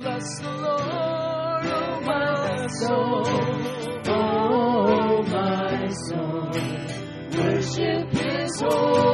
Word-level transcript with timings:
Bless 0.00 0.38
the 0.38 0.48
Lord, 0.48 1.66
oh 1.66 2.00
my 2.02 2.66
soul. 2.68 3.22
Oh 4.06 5.22
my 5.22 5.88
soul. 5.88 6.50
Worship 7.36 8.12
his 8.12 8.60
holy 8.60 9.07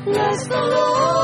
Bless 0.05 0.47
the 0.49 0.61
Lord, 0.61 1.18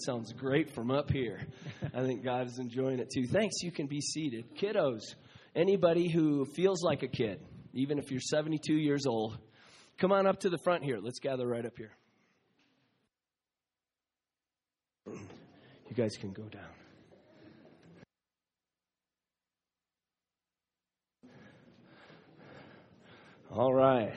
that 0.00 0.04
sounds 0.04 0.32
great 0.32 0.70
from 0.70 0.90
up 0.90 1.10
here. 1.10 1.40
I 1.94 2.02
think 2.02 2.24
God 2.24 2.46
is 2.46 2.58
enjoying 2.58 2.98
it 3.00 3.10
too. 3.12 3.26
Thanks. 3.26 3.62
You 3.62 3.70
can 3.70 3.86
be 3.86 4.00
seated. 4.00 4.56
Kiddos, 4.56 5.14
anybody 5.54 6.08
who 6.08 6.44
feels 6.44 6.82
like 6.82 7.02
a 7.02 7.08
kid, 7.08 7.40
even 7.74 7.98
if 7.98 8.10
you're 8.10 8.20
72 8.20 8.72
years 8.74 9.06
old, 9.06 9.38
come 9.98 10.12
on 10.12 10.26
up 10.26 10.40
to 10.40 10.50
the 10.50 10.58
front 10.58 10.84
here. 10.84 10.98
Let's 11.02 11.18
gather 11.18 11.46
right 11.46 11.64
up 11.64 11.76
here. 11.76 11.92
You 15.06 15.96
guys 15.96 16.16
can 16.16 16.32
go 16.32 16.44
down. 16.44 16.62
All 23.52 23.74
right. 23.74 24.14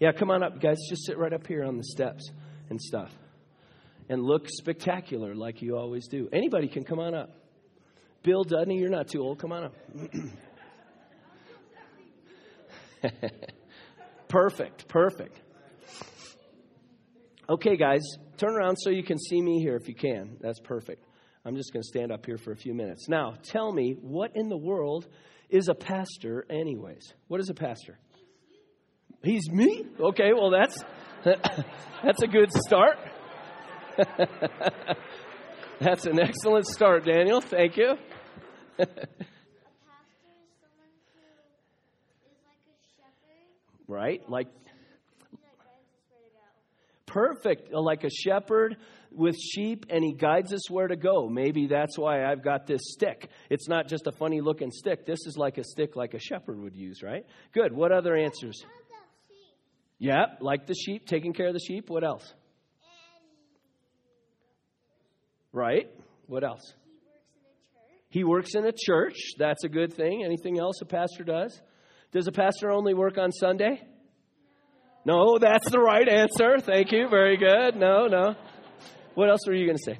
Yeah, 0.00 0.10
come 0.10 0.32
on 0.32 0.42
up, 0.42 0.60
guys. 0.60 0.78
Just 0.88 1.06
sit 1.06 1.16
right 1.16 1.32
up 1.32 1.46
here 1.46 1.62
on 1.62 1.76
the 1.76 1.84
steps 1.84 2.28
and 2.68 2.80
stuff. 2.80 3.12
And 4.12 4.22
look 4.22 4.46
spectacular 4.46 5.34
like 5.34 5.62
you 5.62 5.74
always 5.74 6.06
do. 6.06 6.28
Anybody 6.34 6.68
can 6.68 6.84
come 6.84 6.98
on 6.98 7.14
up. 7.14 7.30
Bill 8.22 8.44
Dudney, 8.44 8.76
you're 8.76 8.90
not 8.90 9.08
too 9.08 9.22
old. 9.22 9.38
Come 9.38 9.52
on 9.52 9.64
up. 9.64 9.74
perfect, 14.28 14.86
perfect. 14.86 15.40
Okay, 17.48 17.78
guys, 17.78 18.02
turn 18.36 18.54
around 18.54 18.76
so 18.76 18.90
you 18.90 19.02
can 19.02 19.18
see 19.18 19.40
me 19.40 19.60
here 19.60 19.76
if 19.76 19.88
you 19.88 19.94
can. 19.94 20.36
That's 20.42 20.60
perfect. 20.60 21.06
I'm 21.46 21.56
just 21.56 21.72
going 21.72 21.82
to 21.82 21.88
stand 21.88 22.12
up 22.12 22.26
here 22.26 22.36
for 22.36 22.52
a 22.52 22.56
few 22.56 22.74
minutes. 22.74 23.08
Now, 23.08 23.36
tell 23.42 23.72
me, 23.72 23.96
what 23.98 24.32
in 24.34 24.50
the 24.50 24.58
world 24.58 25.08
is 25.48 25.68
a 25.68 25.74
pastor, 25.74 26.44
anyways? 26.50 27.14
What 27.28 27.40
is 27.40 27.48
a 27.48 27.54
pastor? 27.54 27.98
He's 29.24 29.48
me? 29.50 29.86
Okay, 29.98 30.34
well, 30.34 30.50
that's, 30.50 30.76
that's 31.24 32.22
a 32.22 32.26
good 32.26 32.52
start. 32.52 32.98
that's 35.80 36.06
an 36.06 36.20
excellent 36.20 36.66
start, 36.66 37.04
Daniel. 37.04 37.40
Thank 37.40 37.76
you. 37.76 37.90
A 38.78 38.86
pastor 38.86 38.98
is 38.98 38.98
someone 40.60 40.92
who 41.04 41.20
is 42.26 42.38
like 42.46 42.62
a 42.66 42.76
shepherd. 42.96 43.88
right? 43.88 44.20
Like, 44.28 44.48
Perfect. 47.12 47.72
Like 47.72 48.04
a 48.04 48.10
shepherd 48.10 48.76
with 49.10 49.36
sheep, 49.36 49.84
and 49.90 50.02
he 50.02 50.14
guides 50.14 50.54
us 50.54 50.70
where 50.70 50.88
to 50.88 50.96
go. 50.96 51.28
Maybe 51.28 51.66
that's 51.66 51.98
why 51.98 52.24
I've 52.24 52.42
got 52.42 52.66
this 52.66 52.80
stick. 52.84 53.28
It's 53.50 53.68
not 53.68 53.86
just 53.86 54.06
a 54.06 54.12
funny 54.12 54.40
looking 54.40 54.70
stick. 54.70 55.04
This 55.04 55.26
is 55.26 55.36
like 55.36 55.58
a 55.58 55.64
stick 55.64 55.94
like 55.94 56.14
a 56.14 56.18
shepherd 56.18 56.58
would 56.58 56.74
use, 56.74 57.02
right? 57.02 57.26
Good. 57.52 57.74
What 57.74 57.92
other 57.92 58.16
answers? 58.16 58.64
Yeah, 59.98 60.24
like 60.40 60.66
the 60.66 60.74
sheep, 60.74 61.06
taking 61.06 61.34
care 61.34 61.48
of 61.48 61.52
the 61.52 61.60
sheep. 61.60 61.90
What 61.90 62.02
else? 62.02 62.32
Right. 65.52 65.90
What 66.26 66.44
else? 66.44 66.74
He 68.08 68.24
works 68.24 68.54
in 68.54 68.66
a 68.66 68.72
church. 68.72 69.16
That's 69.38 69.64
a 69.64 69.68
good 69.68 69.94
thing. 69.94 70.22
Anything 70.24 70.58
else 70.58 70.80
a 70.82 70.84
pastor 70.84 71.24
does? 71.24 71.60
Does 72.12 72.26
a 72.26 72.32
pastor 72.32 72.70
only 72.70 72.94
work 72.94 73.16
on 73.18 73.32
Sunday? 73.32 73.80
No, 75.04 75.38
that's 75.38 75.70
the 75.70 75.78
right 75.78 76.08
answer. 76.08 76.58
Thank 76.60 76.92
you. 76.92 77.08
Very 77.08 77.36
good. 77.36 77.76
No, 77.76 78.06
no. 78.06 78.34
What 79.14 79.30
else 79.30 79.40
were 79.46 79.54
you 79.54 79.66
going 79.66 79.78
to 79.78 79.92
say? 79.92 79.98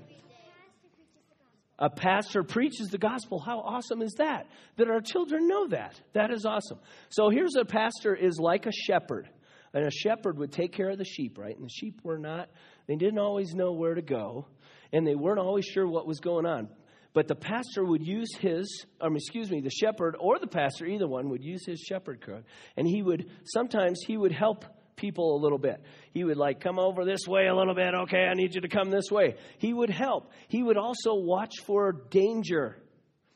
A 1.79 1.91
pastor 1.91 2.45
preaches 2.45 2.89
the 2.89 2.99
gospel. 2.99 3.41
How 3.41 3.59
awesome 3.59 4.03
is 4.03 4.15
that? 4.19 4.47
That 4.77 4.89
our 4.89 5.01
children 5.01 5.49
know 5.49 5.69
that. 5.69 6.01
That 6.13 6.31
is 6.31 6.45
awesome. 6.45 6.79
So 7.09 7.29
here's 7.29 7.57
a 7.57 7.65
pastor 7.65 8.15
is 8.15 8.39
like 8.39 8.67
a 8.67 8.73
shepherd. 8.73 9.29
And 9.75 9.87
a 9.87 9.91
shepherd 9.91 10.39
would 10.39 10.53
take 10.53 10.73
care 10.73 10.91
of 10.91 10.99
the 10.99 11.05
sheep, 11.05 11.39
right? 11.39 11.57
And 11.57 11.65
the 11.65 11.71
sheep 11.71 12.01
were 12.05 12.19
not, 12.19 12.51
they 12.87 12.95
didn't 12.95 13.19
always 13.19 13.55
know 13.55 13.73
where 13.73 13.95
to 13.95 14.03
go, 14.03 14.47
and 14.93 15.07
they 15.07 15.15
weren't 15.15 15.39
always 15.39 15.65
sure 15.65 15.87
what 15.87 16.07
was 16.07 16.21
going 16.21 16.47
on. 16.47 16.69
But 17.15 17.29
the 17.29 17.35
pastor 17.35 17.85
would 17.85 18.07
use 18.07 18.35
his, 18.37 18.87
um, 19.01 19.17
excuse 19.17 19.51
me, 19.51 19.61
the 19.61 19.71
shepherd 19.71 20.17
or 20.19 20.39
the 20.39 20.47
pastor, 20.47 20.87
either 20.87 21.07
one, 21.07 21.29
would 21.29 21.45
use 21.45 21.67
his 21.67 21.81
shepherd 21.81 22.23
crook. 22.23 22.45
And 22.77 22.87
he 22.87 23.03
would, 23.03 23.31
sometimes 23.45 24.01
he 24.07 24.17
would 24.17 24.33
help 24.33 24.65
people 24.97 25.37
a 25.37 25.41
little 25.43 25.59
bit. 25.59 25.83
He 26.13 26.25
would 26.25 26.39
like 26.39 26.61
come 26.61 26.79
over 26.79 27.05
this 27.05 27.27
way 27.27 27.47
a 27.49 27.55
little 27.55 27.75
bit. 27.75 27.95
Okay, 27.95 28.25
I 28.25 28.35
need 28.35 28.55
you 28.55 28.63
to 28.63 28.69
come 28.69 28.91
this 28.91 29.11
way. 29.11 29.37
He 29.59 29.75
would 29.75 29.91
help. 29.91 30.31
He 30.49 30.63
would 30.63 30.79
also 30.79 31.15
watch 31.15 31.53
for 31.67 31.93
danger. 32.11 32.79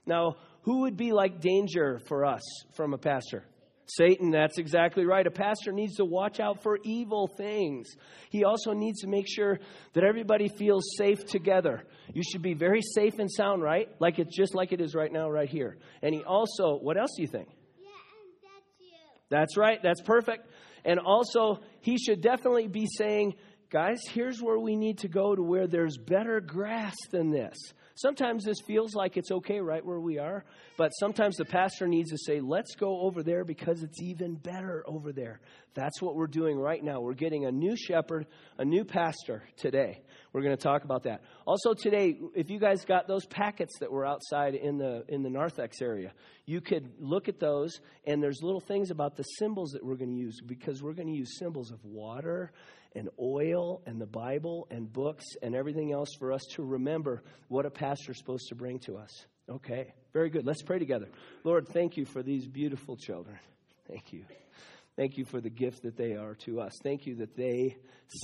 Now, 0.07 0.37
who 0.63 0.83
would 0.83 0.97
be 0.97 1.13
like 1.13 1.41
danger 1.41 2.01
for 2.07 2.25
us 2.25 2.43
from 2.75 2.95
a 2.95 2.99
pastor? 2.99 3.45
Satan, 3.87 4.31
that's 4.33 4.59
exactly 4.59 5.05
right. 5.05 5.27
A 5.27 5.31
pastor 5.31 5.71
needs 5.71 5.97
to 5.97 6.05
watch 6.05 6.41
out 6.41 6.63
for 6.63 6.79
evil 6.83 7.29
things. 7.29 7.89
He 8.31 8.45
also 8.45 8.73
needs 8.73 9.01
to 9.03 9.07
make 9.07 9.27
sure 9.29 9.61
that 9.93 10.03
everybody 10.03 10.49
feels 10.49 10.85
safe 10.99 11.25
together. 11.25 11.85
You 12.13 12.23
should 12.23 12.43
be 12.43 12.55
very 12.55 12.83
safe 12.83 13.19
and 13.19 13.31
sound, 13.31 13.63
right? 13.63 13.89
Like 14.01 14.19
it's 14.19 14.37
just 14.37 14.55
like 14.55 14.73
it 14.73 14.81
is 14.81 14.95
right 14.95 15.13
now, 15.13 15.31
right 15.31 15.49
here. 15.49 15.79
And 16.03 16.15
he 16.15 16.25
also, 16.25 16.77
what 16.77 16.97
else 16.99 17.13
do 17.17 17.23
you 17.23 17.29
think? 17.29 17.49
Yeah, 17.79 17.89
and 17.89 18.33
that's 18.43 18.81
you. 18.81 18.87
That's 19.31 19.57
right. 19.57 19.81
That's 19.83 20.03
perfect. 20.03 20.49
And 20.85 20.99
also, 20.99 21.61
he 21.81 21.97
should 21.97 22.21
definitely 22.21 22.67
be 22.67 22.87
saying, 22.87 23.35
guys, 23.71 24.01
here's 24.09 24.41
where 24.41 24.59
we 24.59 24.77
need 24.77 24.99
to 24.99 25.09
go 25.09 25.35
to 25.35 25.43
where 25.43 25.67
there's 25.69 25.97
better 25.97 26.41
grass 26.41 26.97
than 27.11 27.31
this. 27.31 27.57
Sometimes 27.97 28.45
this 28.45 28.61
feels 28.61 28.95
like 28.95 29.17
it's 29.17 29.31
okay 29.31 29.59
right 29.59 29.85
where 29.85 29.99
we 29.99 30.19
are, 30.19 30.45
but 30.77 30.91
sometimes 30.91 31.37
the 31.37 31.47
pastor 31.47 31.89
needs 31.89 32.11
to 32.11 32.19
say, 32.19 32.41
let's 32.41 32.75
go 32.75 33.01
over 33.01 33.23
there 33.23 33.43
because 33.43 33.83
it's 33.83 34.03
even 34.03 34.35
better 34.35 34.85
over 34.87 35.15
there. 35.15 35.41
That's 35.73 36.03
what 36.03 36.15
we're 36.15 36.27
doing 36.27 36.59
right 36.59 36.85
now. 36.85 37.01
We're 37.01 37.15
getting 37.15 37.47
a 37.47 37.51
new 37.51 37.75
shepherd, 37.75 38.27
a 38.59 38.67
new 38.67 38.85
pastor 38.85 39.45
today. 39.57 40.03
We're 40.35 40.43
going 40.43 40.57
to 40.57 40.63
talk 40.63 40.85
about 40.85 41.05
that. 41.05 41.23
Also 41.47 41.73
today, 41.73 42.19
if 42.35 42.51
you 42.51 42.59
guys 42.59 42.85
got 42.85 43.09
those 43.09 43.25
packets 43.25 43.73
that 43.81 43.91
were 43.91 44.05
outside 44.05 44.55
in 44.55 44.77
the 44.77 45.03
in 45.09 45.23
the 45.23 45.31
narthex 45.31 45.81
area, 45.81 46.13
you 46.45 46.61
could 46.61 46.93
look 46.99 47.29
at 47.29 47.41
those 47.41 47.81
and 48.07 48.23
there's 48.23 48.43
little 48.43 48.61
things 48.61 48.91
about 48.91 49.17
the 49.17 49.23
symbols 49.23 49.71
that 49.71 49.83
we're 49.83 49.97
going 49.97 50.15
to 50.15 50.21
use 50.21 50.43
because 50.45 50.83
we're 50.83 50.93
going 50.93 51.09
to 51.09 51.17
use 51.17 51.39
symbols 51.39 51.71
of 51.71 51.83
water 51.83 52.53
and 52.97 53.09
oil 53.21 53.83
and 53.87 54.01
the 54.01 54.07
Bible 54.07 54.67
and 54.71 54.93
books 54.93 55.25
and 55.43 55.55
everything 55.55 55.93
else 55.93 56.09
for 56.19 56.33
us 56.33 56.43
to 56.55 56.65
remember 56.65 57.23
what 57.49 57.67
a 57.67 57.71
pastor's 57.71 58.19
supposed 58.19 58.49
to 58.49 58.55
bring 58.55 58.79
to 58.81 58.97
us. 58.97 59.27
Okay, 59.49 59.93
very 60.13 60.31
good. 60.31 60.45
Let's 60.45 60.63
pray 60.63 60.79
together. 60.79 61.09
Lord, 61.45 61.69
thank 61.69 61.97
you 61.97 62.05
for 62.05 62.23
these 62.23 62.49
beautiful 62.49 62.97
children. 62.97 63.39
Thank 63.87 64.13
you. 64.13 64.25
Thank 64.97 65.19
you 65.19 65.27
for 65.27 65.41
the 65.41 65.51
gift 65.51 65.83
that 65.83 65.97
they 65.97 66.15
are 66.15 66.35
to 66.47 66.61
us. 66.61 66.73
Thank 66.83 67.07
you 67.07 67.17
that 67.17 67.37
they 67.37 67.77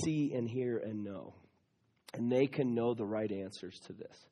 see 0.03 0.33
and 0.33 0.49
hear 0.49 0.79
and 0.79 1.03
know, 1.03 1.35
and 2.15 2.31
they 2.31 2.47
can 2.47 2.73
know 2.73 2.93
the 2.93 3.05
right 3.05 3.31
answers 3.31 3.79
to 3.85 3.93
this. 3.93 4.25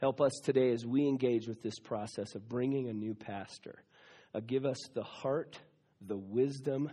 Help 0.00 0.20
us 0.20 0.32
today 0.44 0.72
as 0.72 0.84
we 0.84 1.06
engage 1.06 1.46
with 1.46 1.62
this 1.62 1.78
process 1.78 2.34
of 2.34 2.48
bringing 2.48 2.88
a 2.88 2.92
new 2.92 3.14
pastor. 3.14 3.82
Uh, 4.34 4.40
give 4.44 4.66
us 4.66 4.76
the 4.92 5.04
heart, 5.04 5.58
the 6.06 6.16
wisdom, 6.16 6.90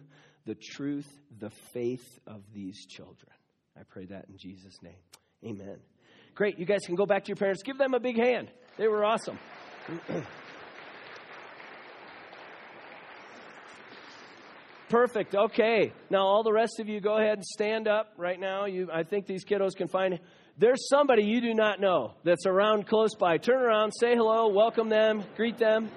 the 0.52 0.56
truth, 0.56 1.08
the 1.40 1.50
faith 1.74 2.20
of 2.28 2.42
these 2.54 2.86
children. 2.86 3.32
I 3.80 3.84
pray 3.84 4.04
that 4.08 4.26
in 4.28 4.36
Jesus' 4.38 4.78
name. 4.84 4.98
Amen. 5.46 5.78
Great. 6.36 6.60
You 6.60 6.66
guys 6.66 6.82
can 6.86 6.96
go 6.96 7.06
back 7.06 7.24
to 7.24 7.30
your 7.30 7.38
parents. 7.38 7.64
Give 7.64 7.78
them 7.78 7.94
a 7.94 8.02
big 8.02 8.18
hand. 8.18 8.52
They 8.78 8.90
were 8.90 9.06
awesome. 9.06 9.40
Perfect. 14.90 15.36
Okay. 15.36 15.94
Now 16.10 16.26
all 16.26 16.44
the 16.44 16.52
rest 16.52 16.82
of 16.82 16.90
you 16.90 17.00
go 17.00 17.18
ahead 17.18 17.38
and 17.38 17.46
stand 17.46 17.88
up 17.88 18.12
right 18.18 18.38
now. 18.38 18.66
You 18.66 18.90
I 18.94 19.04
think 19.04 19.28
these 19.28 19.46
kiddos 19.46 19.78
can 19.78 19.88
find 19.88 20.20
there's 20.58 20.90
somebody 20.90 21.24
you 21.24 21.40
do 21.40 21.54
not 21.54 21.80
know 21.80 22.16
that's 22.26 22.46
around 22.46 22.88
close 22.88 23.16
by. 23.16 23.38
Turn 23.38 23.62
around, 23.62 23.94
say 23.94 24.18
hello, 24.18 24.50
welcome 24.50 24.90
them, 24.90 25.24
greet 25.38 25.58
them. 25.58 25.90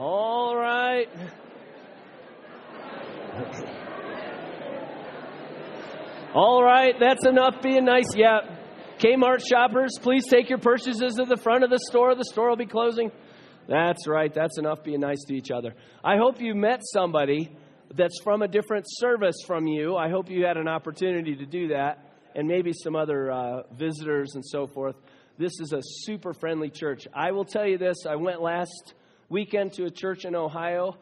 All 0.00 0.56
right. 0.56 1.10
All 6.32 6.62
right, 6.62 6.94
that's 7.00 7.26
enough 7.26 7.60
being 7.60 7.84
nice. 7.84 8.14
Yeah. 8.14 8.56
Kmart 9.00 9.40
shoppers, 9.48 9.98
please 10.00 10.28
take 10.28 10.48
your 10.48 10.58
purchases 10.58 11.14
to 11.16 11.24
the 11.24 11.36
front 11.36 11.64
of 11.64 11.70
the 11.70 11.80
store. 11.88 12.14
The 12.14 12.24
store 12.24 12.50
will 12.50 12.56
be 12.56 12.66
closing. 12.66 13.10
That's 13.66 14.06
right. 14.06 14.32
That's 14.32 14.56
enough 14.56 14.84
being 14.84 15.00
nice 15.00 15.24
to 15.26 15.34
each 15.34 15.50
other. 15.50 15.74
I 16.04 16.18
hope 16.18 16.40
you 16.40 16.54
met 16.54 16.82
somebody 16.84 17.50
that's 17.92 18.20
from 18.22 18.42
a 18.42 18.48
different 18.48 18.84
service 18.88 19.34
from 19.44 19.66
you. 19.66 19.96
I 19.96 20.08
hope 20.08 20.30
you 20.30 20.44
had 20.44 20.56
an 20.56 20.68
opportunity 20.68 21.34
to 21.34 21.46
do 21.46 21.68
that, 21.68 22.12
and 22.36 22.46
maybe 22.46 22.72
some 22.72 22.94
other 22.94 23.32
uh, 23.32 23.62
visitors 23.72 24.36
and 24.36 24.44
so 24.46 24.68
forth. 24.68 24.94
This 25.36 25.58
is 25.60 25.72
a 25.72 25.80
super 25.82 26.32
friendly 26.32 26.70
church. 26.70 27.08
I 27.12 27.32
will 27.32 27.44
tell 27.44 27.66
you 27.66 27.76
this 27.76 28.06
I 28.08 28.14
went 28.14 28.40
last 28.40 28.94
weekend 29.30 29.72
to 29.74 29.86
a 29.86 29.90
church 29.90 30.24
in 30.24 30.36
Ohio. 30.36 30.94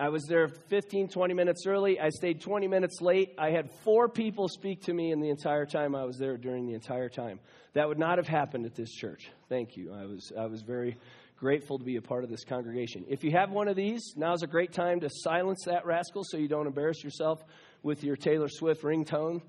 I 0.00 0.08
was 0.08 0.24
there 0.24 0.48
15, 0.48 1.08
20 1.08 1.34
minutes 1.34 1.66
early. 1.66 2.00
I 2.00 2.08
stayed 2.08 2.40
20 2.40 2.66
minutes 2.68 3.02
late. 3.02 3.34
I 3.36 3.50
had 3.50 3.70
four 3.84 4.08
people 4.08 4.48
speak 4.48 4.80
to 4.84 4.94
me 4.94 5.12
in 5.12 5.20
the 5.20 5.28
entire 5.28 5.66
time 5.66 5.94
I 5.94 6.04
was 6.04 6.16
there 6.16 6.38
during 6.38 6.66
the 6.66 6.72
entire 6.72 7.10
time. 7.10 7.38
That 7.74 7.86
would 7.86 7.98
not 7.98 8.16
have 8.16 8.26
happened 8.26 8.64
at 8.64 8.74
this 8.74 8.90
church. 8.90 9.30
Thank 9.50 9.76
you. 9.76 9.92
I 9.92 10.06
was, 10.06 10.32
I 10.38 10.46
was 10.46 10.62
very 10.62 10.96
grateful 11.36 11.78
to 11.78 11.84
be 11.84 11.96
a 11.96 12.02
part 12.02 12.24
of 12.24 12.30
this 12.30 12.44
congregation. 12.44 13.04
If 13.10 13.22
you 13.24 13.32
have 13.32 13.50
one 13.50 13.68
of 13.68 13.76
these, 13.76 14.14
now's 14.16 14.42
a 14.42 14.46
great 14.46 14.72
time 14.72 15.00
to 15.00 15.10
silence 15.10 15.64
that 15.66 15.84
rascal 15.84 16.24
so 16.24 16.38
you 16.38 16.48
don't 16.48 16.66
embarrass 16.66 17.04
yourself 17.04 17.44
with 17.82 18.02
your 18.02 18.16
Taylor 18.16 18.48
Swift 18.48 18.82
ringtone 18.82 19.42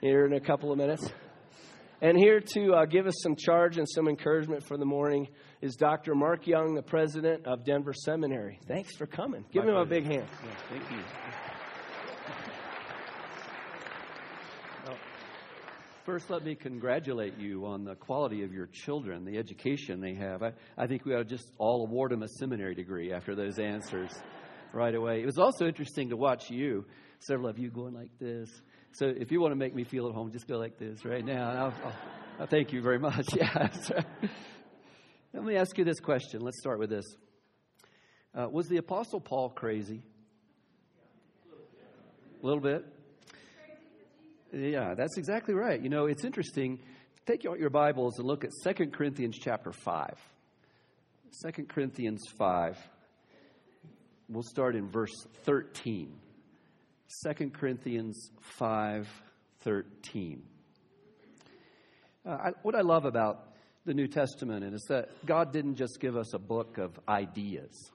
here 0.00 0.24
in 0.24 0.32
a 0.32 0.40
couple 0.40 0.72
of 0.72 0.78
minutes. 0.78 1.06
And 2.00 2.16
here 2.16 2.38
to 2.38 2.74
uh, 2.74 2.84
give 2.84 3.08
us 3.08 3.14
some 3.22 3.34
charge 3.34 3.76
and 3.76 3.88
some 3.88 4.06
encouragement 4.06 4.64
for 4.64 4.76
the 4.76 4.84
morning 4.84 5.26
is 5.60 5.74
Dr. 5.74 6.14
Mark 6.14 6.46
Young, 6.46 6.74
the 6.76 6.82
president 6.82 7.44
of 7.44 7.64
Denver 7.64 7.92
Seminary. 7.92 8.60
Thanks 8.68 8.96
for 8.96 9.06
coming. 9.06 9.44
Give 9.52 9.64
My 9.64 9.72
him 9.72 9.76
a 9.78 9.84
big 9.84 10.04
hand. 10.04 10.28
Yeah, 10.44 10.50
thank 10.70 10.90
you. 10.92 10.98
First, 16.06 16.30
let 16.30 16.44
me 16.44 16.54
congratulate 16.54 17.36
you 17.36 17.66
on 17.66 17.84
the 17.84 17.96
quality 17.96 18.44
of 18.44 18.52
your 18.52 18.66
children, 18.66 19.24
the 19.24 19.36
education 19.36 20.00
they 20.00 20.14
have. 20.14 20.42
I, 20.42 20.52
I 20.78 20.86
think 20.86 21.04
we 21.04 21.14
ought 21.14 21.18
to 21.18 21.24
just 21.24 21.50
all 21.58 21.84
award 21.84 22.12
them 22.12 22.22
a 22.22 22.28
seminary 22.38 22.76
degree 22.76 23.12
after 23.12 23.34
those 23.34 23.58
answers 23.58 24.10
right 24.72 24.94
away. 24.94 25.20
It 25.20 25.26
was 25.26 25.38
also 25.38 25.66
interesting 25.66 26.10
to 26.10 26.16
watch 26.16 26.48
you, 26.48 26.86
several 27.18 27.48
of 27.48 27.58
you 27.58 27.70
going 27.70 27.92
like 27.92 28.16
this. 28.20 28.48
So 28.92 29.06
if 29.06 29.30
you 29.30 29.40
want 29.40 29.52
to 29.52 29.56
make 29.56 29.74
me 29.74 29.84
feel 29.84 30.08
at 30.08 30.14
home, 30.14 30.32
just 30.32 30.48
go 30.48 30.58
like 30.58 30.78
this 30.78 31.04
right 31.04 31.24
now. 31.24 31.50
I'll, 31.50 31.74
I'll, 31.84 31.92
Uh, 32.40 32.46
thank 32.46 32.72
you 32.72 32.80
very 32.82 32.98
much. 32.98 33.26
Yeah. 33.36 33.68
Let 35.34 35.44
me 35.44 35.56
ask 35.56 35.76
you 35.76 35.84
this 35.84 36.00
question. 36.00 36.40
Let's 36.40 36.58
start 36.58 36.78
with 36.78 36.88
this. 36.90 37.04
Uh, 38.34 38.48
was 38.50 38.66
the 38.68 38.78
Apostle 38.78 39.20
Paul 39.20 39.50
crazy? 39.50 40.02
A 42.42 42.46
little 42.46 42.62
bit? 42.62 42.84
Yeah, 44.52 44.94
that's 44.94 45.18
exactly 45.18 45.54
right. 45.54 45.80
You 45.80 45.90
know, 45.90 46.06
it's 46.06 46.24
interesting. 46.24 46.78
Take 47.26 47.44
out 47.44 47.58
your 47.58 47.68
Bibles 47.70 48.18
and 48.18 48.26
look 48.26 48.44
at 48.44 48.50
2 48.64 48.86
Corinthians 48.86 49.36
chapter 49.38 49.72
5. 49.72 50.14
2 51.54 51.64
Corinthians 51.64 52.22
5. 52.38 52.78
We'll 54.30 54.42
start 54.42 54.76
in 54.76 54.88
verse 54.88 55.14
13. 55.44 56.12
2 57.08 57.50
Corinthians 57.50 58.30
5 58.58 59.08
13. 59.60 60.42
Uh, 62.24 62.30
I, 62.30 62.50
what 62.62 62.74
I 62.74 62.82
love 62.82 63.06
about 63.06 63.54
the 63.86 63.94
New 63.94 64.06
Testament 64.06 64.62
is 64.74 64.84
that 64.90 65.08
God 65.24 65.50
didn't 65.50 65.76
just 65.76 66.00
give 66.00 66.16
us 66.16 66.34
a 66.34 66.38
book 66.38 66.76
of 66.76 67.00
ideas. 67.08 67.90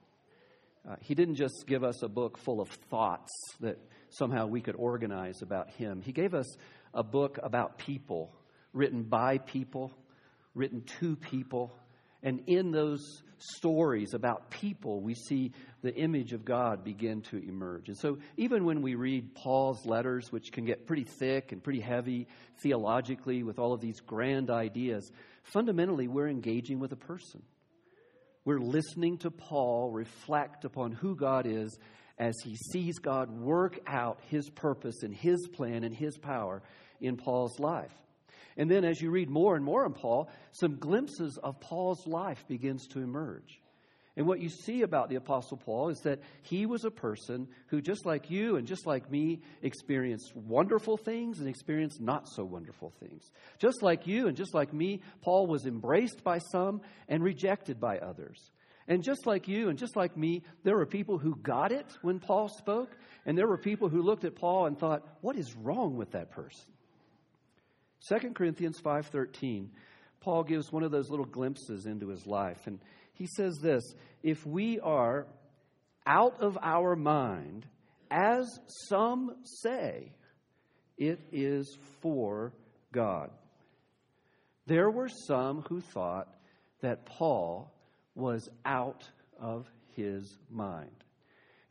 Uh, 0.90 0.96
he 1.00 1.14
didn't 1.14 1.36
just 1.36 1.66
give 1.68 1.84
us 1.84 2.02
a 2.02 2.08
book 2.08 2.40
full 2.40 2.60
of 2.60 2.70
thoughts 2.90 3.30
that 3.60 3.78
somehow 4.10 4.48
we 4.48 4.62
could 4.62 4.76
organize 4.76 5.44
about 5.44 5.70
Him. 5.70 6.02
He 6.02 6.12
gave 6.12 6.34
us 6.34 6.48
a 6.94 7.04
book 7.04 7.38
about 7.44 7.78
people, 7.78 8.34
written 8.74 9.04
by 9.04 9.38
people, 9.38 9.94
written 10.56 10.82
to 11.00 11.16
people, 11.16 11.72
and 12.24 12.42
in 12.48 12.72
those 12.72 13.22
stories 13.38 14.14
about 14.14 14.50
people, 14.50 15.02
we 15.02 15.14
see 15.14 15.52
the 15.82 15.94
image 15.94 16.32
of 16.32 16.46
God 16.46 16.84
begin 16.84 17.22
to 17.24 17.38
emerge. 17.38 17.90
And 17.90 17.98
so, 17.98 18.18
even 18.38 18.64
when 18.64 18.82
we 18.82 18.96
read 18.96 19.36
Paul's 19.36 19.86
letters, 19.86 20.32
which 20.32 20.52
can 20.54 20.64
get 20.66 20.88
pretty 20.88 21.04
thick 21.04 21.52
and 21.52 21.62
pretty 21.62 21.82
heavy 21.82 22.28
theologically 22.62 23.44
with 23.44 23.60
all 23.60 23.74
of 23.74 23.82
these 23.82 24.00
grand 24.00 24.50
ideas, 24.50 25.12
fundamentally, 25.44 26.08
we're 26.08 26.30
engaging 26.30 26.80
with 26.80 26.94
a 26.94 26.98
person. 26.98 27.44
We're 28.46 28.60
listening 28.60 29.18
to 29.20 29.32
Paul 29.32 29.92
reflect 29.92 30.66
upon 30.66 30.94
who 30.94 31.16
God 31.16 31.46
is 31.46 31.78
as 32.18 32.36
he 32.44 32.56
sees 32.72 33.00
God 33.00 33.30
work 33.30 33.80
out 33.88 34.20
his 34.30 34.50
purpose 34.50 35.04
and 35.04 35.14
his 35.14 35.48
plan 35.48 35.84
and 35.84 35.96
his 35.96 36.18
power 36.18 36.62
in 37.02 37.18
Paul's 37.18 37.60
life. 37.60 37.92
And 38.58 38.70
then 38.70 38.86
as 38.86 39.02
you 39.02 39.10
read 39.10 39.30
more 39.30 39.56
and 39.56 39.66
more 39.66 39.86
in 39.86 39.94
Paul, 39.94 40.30
some 40.52 40.78
glimpses 40.78 41.38
of 41.42 41.60
Paul's 41.60 42.06
life 42.06 42.46
begins 42.48 42.88
to 42.90 43.00
emerge. 43.00 43.60
And 44.16 44.28
what 44.28 44.40
you 44.40 44.50
see 44.50 44.84
about 44.84 45.10
the 45.10 45.16
Apostle 45.16 45.58
Paul 45.58 45.90
is 45.90 46.00
that 46.02 46.22
he 46.44 46.68
was 46.68 46.86
a 46.86 46.92
person 46.92 47.48
who, 47.68 47.82
just 47.82 48.06
like 48.06 48.30
you 48.30 48.58
and 48.58 48.68
just 48.68 48.86
like 48.86 49.10
me, 49.10 49.42
experienced 49.64 50.36
wonderful 50.36 50.98
things 50.98 51.40
and 51.40 51.50
experienced 51.50 52.00
not 52.00 52.28
so 52.30 52.44
wonderful 52.44 52.94
things. 53.00 53.32
Just 53.58 53.82
like 53.82 54.06
you 54.06 54.28
and 54.28 54.38
just 54.38 54.54
like 54.54 54.72
me, 54.72 55.02
Paul 55.22 55.48
was 55.48 55.66
embraced 55.66 56.24
by 56.24 56.38
some 56.38 56.82
and 57.08 57.24
rejected 57.24 57.80
by 57.80 57.98
others. 57.98 58.52
And 58.88 59.04
just 59.04 59.26
like 59.26 59.48
you 59.48 59.70
and 59.70 59.80
just 59.80 59.96
like 59.96 60.16
me, 60.16 60.44
there 60.64 60.76
were 60.76 60.86
people 60.86 61.18
who 61.18 61.36
got 61.38 61.72
it 61.72 61.88
when 62.02 62.20
Paul 62.20 62.50
spoke, 62.50 62.96
and 63.26 63.36
there 63.36 63.48
were 63.48 63.58
people 63.58 63.90
who 63.90 64.04
looked 64.04 64.26
at 64.26 64.36
Paul 64.36 64.68
and 64.68 64.78
thought, 64.78 65.08
what 65.22 65.38
is 65.38 65.56
wrong 65.56 65.96
with 65.96 66.12
that 66.12 66.32
person? 66.32 66.70
2 68.08 68.34
Corinthians 68.34 68.80
5:13, 68.82 69.70
Paul 70.20 70.44
gives 70.44 70.72
one 70.72 70.84
of 70.84 70.92
those 70.92 71.10
little 71.10 71.26
glimpses 71.26 71.86
into 71.86 72.08
his 72.08 72.26
life 72.26 72.68
and 72.68 72.80
he 73.14 73.28
says 73.28 73.60
this, 73.60 73.84
if 74.24 74.46
we 74.46 74.80
are 74.80 75.28
out 76.06 76.42
of 76.42 76.58
our 76.62 76.96
mind, 76.96 77.66
as 78.10 78.60
some 78.90 79.36
say, 79.62 80.12
it 80.98 81.20
is 81.32 81.78
for 82.02 82.54
God. 82.92 83.30
There 84.66 84.90
were 84.90 85.10
some 85.10 85.62
who 85.70 85.82
thought 85.82 86.34
that 86.82 87.06
Paul 87.06 87.74
was 88.16 88.50
out 88.66 89.04
of 89.40 89.68
his 89.96 90.38
mind. 90.50 91.03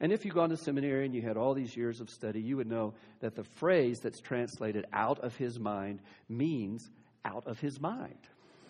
And 0.02 0.12
if 0.12 0.24
you've 0.24 0.34
gone 0.34 0.48
to 0.48 0.56
seminary 0.56 1.06
and 1.06 1.14
you 1.14 1.22
had 1.22 1.36
all 1.36 1.54
these 1.54 1.76
years 1.76 2.00
of 2.00 2.10
study, 2.10 2.40
you 2.40 2.56
would 2.56 2.66
know 2.66 2.92
that 3.20 3.36
the 3.36 3.44
phrase 3.44 4.00
that's 4.00 4.20
translated 4.20 4.84
out 4.92 5.20
of 5.20 5.36
his 5.36 5.60
mind 5.60 6.00
means 6.28 6.90
out 7.24 7.46
of 7.46 7.60
his 7.60 7.80
mind. 7.80 8.18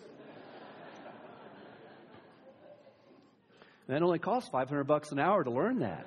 that 3.87 4.03
only 4.03 4.19
costs 4.19 4.47
500 4.51 4.83
bucks 4.83 5.11
an 5.11 5.17
hour 5.17 5.43
to 5.43 5.49
learn 5.49 5.79
that. 5.79 6.05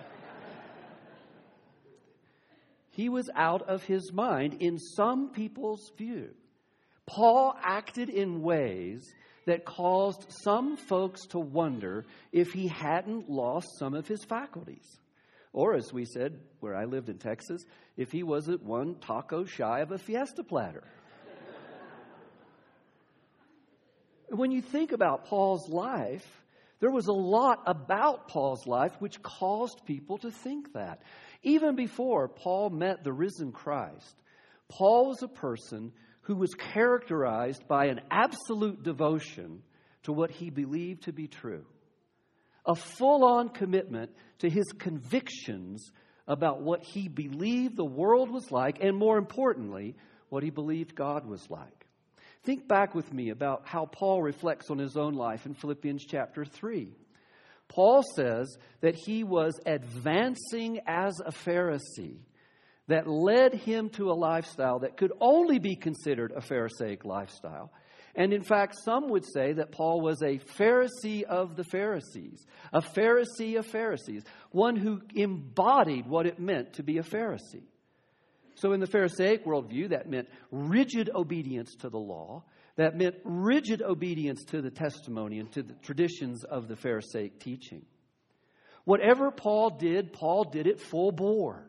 he 2.93 3.09
was 3.09 3.29
out 3.35 3.69
of 3.69 3.83
his 3.83 4.13
mind 4.13 4.59
in 4.61 4.79
some 4.79 5.31
people's 5.31 5.91
view. 5.99 6.29
Paul 7.05 7.53
acted 7.65 8.11
in 8.11 8.43
ways 8.43 9.13
that 9.47 9.65
caused 9.65 10.25
some 10.45 10.77
folks 10.77 11.27
to 11.31 11.41
wonder 11.41 12.07
if 12.31 12.53
he 12.53 12.69
hadn't 12.69 13.29
lost 13.29 13.67
some 13.81 13.95
of 13.95 14.07
his 14.07 14.25
faculties. 14.25 15.01
Or, 15.57 15.75
as 15.75 15.91
we 15.91 16.05
said, 16.05 16.39
where 16.61 16.77
I 16.77 16.85
lived 16.85 17.09
in 17.09 17.17
Texas, 17.17 17.65
if 17.97 18.13
he 18.13 18.23
wasn't 18.23 18.63
one 18.63 18.97
taco 18.97 19.47
shy 19.47 19.81
of 19.81 19.91
a 19.91 19.97
fiesta 19.97 20.45
platter. 20.45 20.85
when 24.29 24.51
you 24.51 24.61
think 24.61 24.93
about 24.93 25.25
Paul's 25.25 25.67
life, 25.71 26.43
there 26.79 26.91
was 26.91 27.07
a 27.07 27.13
lot 27.15 27.63
about 27.65 28.29
Paul's 28.29 28.67
life 28.67 28.93
which 28.99 29.23
caused 29.23 29.87
people 29.87 30.19
to 30.19 30.31
think 30.31 30.75
that. 30.75 31.01
Even 31.43 31.75
before 31.75 32.29
Paul 32.29 32.69
met 32.69 33.03
the 33.03 33.15
risen 33.15 33.51
Christ, 33.51 34.15
Paul 34.69 35.07
was 35.07 35.23
a 35.23 35.29
person 35.29 35.91
who 36.21 36.37
was 36.37 36.53
characterized 36.53 37.67
by 37.67 37.87
an 37.87 38.03
absolute 38.11 38.83
devotion 38.83 39.63
to 40.03 40.13
what 40.13 40.31
he 40.31 40.51
believed 40.51 41.05
to 41.05 41.15
be 41.15 41.29
true 41.29 41.65
a 42.67 42.75
full 42.75 43.25
on 43.25 43.49
commitment 43.49 44.11
to 44.41 44.51
his 44.51 44.67
convictions 44.79 45.91
about 46.29 46.61
what 46.61 46.83
he 46.83 47.09
believed 47.09 47.77
the 47.77 47.85
world 47.85 48.31
was 48.31 48.51
like, 48.51 48.83
and 48.83 48.97
more 48.97 49.17
importantly, 49.19 49.95
what 50.29 50.43
he 50.43 50.51
believed 50.51 50.95
God 50.95 51.27
was 51.27 51.49
like. 51.49 51.87
Think 52.43 52.69
back 52.69 52.95
with 52.95 53.13
me 53.13 53.31
about 53.31 53.63
how 53.65 53.87
Paul 53.87 54.23
reflects 54.23 54.71
on 54.71 54.79
his 54.79 54.97
own 54.97 55.15
life 55.15 55.47
in 55.47 55.55
Philippians 55.55 56.05
chapter 56.05 56.45
3. 56.45 56.93
Paul 57.69 58.05
says 58.15 58.57
that 58.81 58.95
he 58.95 59.25
was 59.25 59.59
advancing 59.67 60.81
as 60.87 61.21
a 61.25 61.33
Pharisee 61.33 62.19
that 62.89 63.09
led 63.09 63.53
him 63.53 63.89
to 63.91 64.11
a 64.11 64.15
lifestyle 64.15 64.81
that 64.81 64.97
could 64.97 65.13
only 65.21 65.59
be 65.59 65.75
considered 65.75 66.33
a 66.37 66.41
Pharisaic 66.41 67.05
lifestyle. 67.05 67.73
And 68.17 68.33
in 68.33 68.43
fact, 68.43 68.77
some 68.83 69.11
would 69.11 69.27
say 69.31 69.53
that 69.53 69.71
Paul 69.71 70.01
was 70.01 70.23
a 70.23 70.39
Pharisee 70.59 71.23
of 71.23 71.55
the 71.55 71.65
Pharisees, 71.65 72.47
a 72.73 72.81
Pharisee 72.81 73.59
of 73.59 73.67
Pharisees, 73.67 74.25
one 74.51 74.75
who 74.75 75.03
embodied 75.15 76.07
what 76.07 76.27
it 76.27 76.41
meant 76.41 76.73
to 76.75 76.83
be 76.83 76.97
a 76.97 77.03
Pharisee. 77.03 77.67
So, 78.55 78.73
in 78.73 78.81
the 78.81 78.87
Pharisaic 78.87 79.45
worldview, 79.45 79.91
that 79.91 80.09
meant 80.09 80.29
rigid 80.51 81.11
obedience 81.15 81.75
to 81.81 81.91
the 81.91 81.99
law. 81.99 82.45
That 82.77 82.97
meant 82.97 83.17
rigid 83.23 83.83
obedience 83.83 84.45
to 84.47 84.63
the 84.63 84.71
testimony 84.71 85.39
and 85.39 85.53
to 85.53 85.63
the 85.63 85.75
traditions 85.75 86.43
of 86.43 86.69
the 86.69 86.77
Pharisaic 86.77 87.39
teaching. 87.39 87.85
Whatever 88.85 89.31
Paul 89.31 89.71
did, 89.71 90.15
Paul 90.15 90.45
did 90.45 90.67
it 90.67 90.81
full 90.81 91.13
bore. 91.13 91.67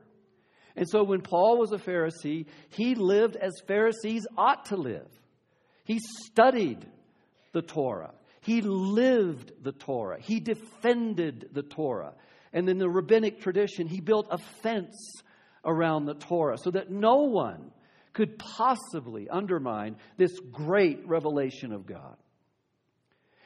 And 0.78 0.88
so, 0.88 1.04
when 1.04 1.22
Paul 1.22 1.58
was 1.58 1.74
a 1.74 1.78
Pharisee, 1.78 2.46
he 2.70 2.96
lived 2.96 3.36
as 3.36 3.52
Pharisees 3.68 4.26
ought 4.38 4.68
to 4.68 4.78
live. 4.78 5.10
He 5.88 6.00
studied 6.00 6.86
the 7.54 7.62
Torah. 7.62 8.14
He 8.42 8.60
lived 8.60 9.54
the 9.64 9.72
Torah. 9.72 10.20
He 10.20 10.42
defended 10.42 11.48
the 11.54 11.64
Torah. 11.64 12.14
And 12.52 12.68
in 12.68 12.78
the 12.78 12.90
rabbinic 12.90 13.40
tradition, 13.40 13.88
he 13.88 14.02
built 14.02 14.28
a 14.30 14.38
fence 14.38 15.14
around 15.64 16.04
the 16.04 16.16
Torah 16.16 16.58
so 16.62 16.72
that 16.72 16.92
no 16.92 17.22
one 17.22 17.72
could 18.12 18.38
possibly 18.38 19.30
undermine 19.30 19.96
this 20.18 20.38
great 20.52 21.08
revelation 21.08 21.72
of 21.72 21.86
God. 21.86 22.18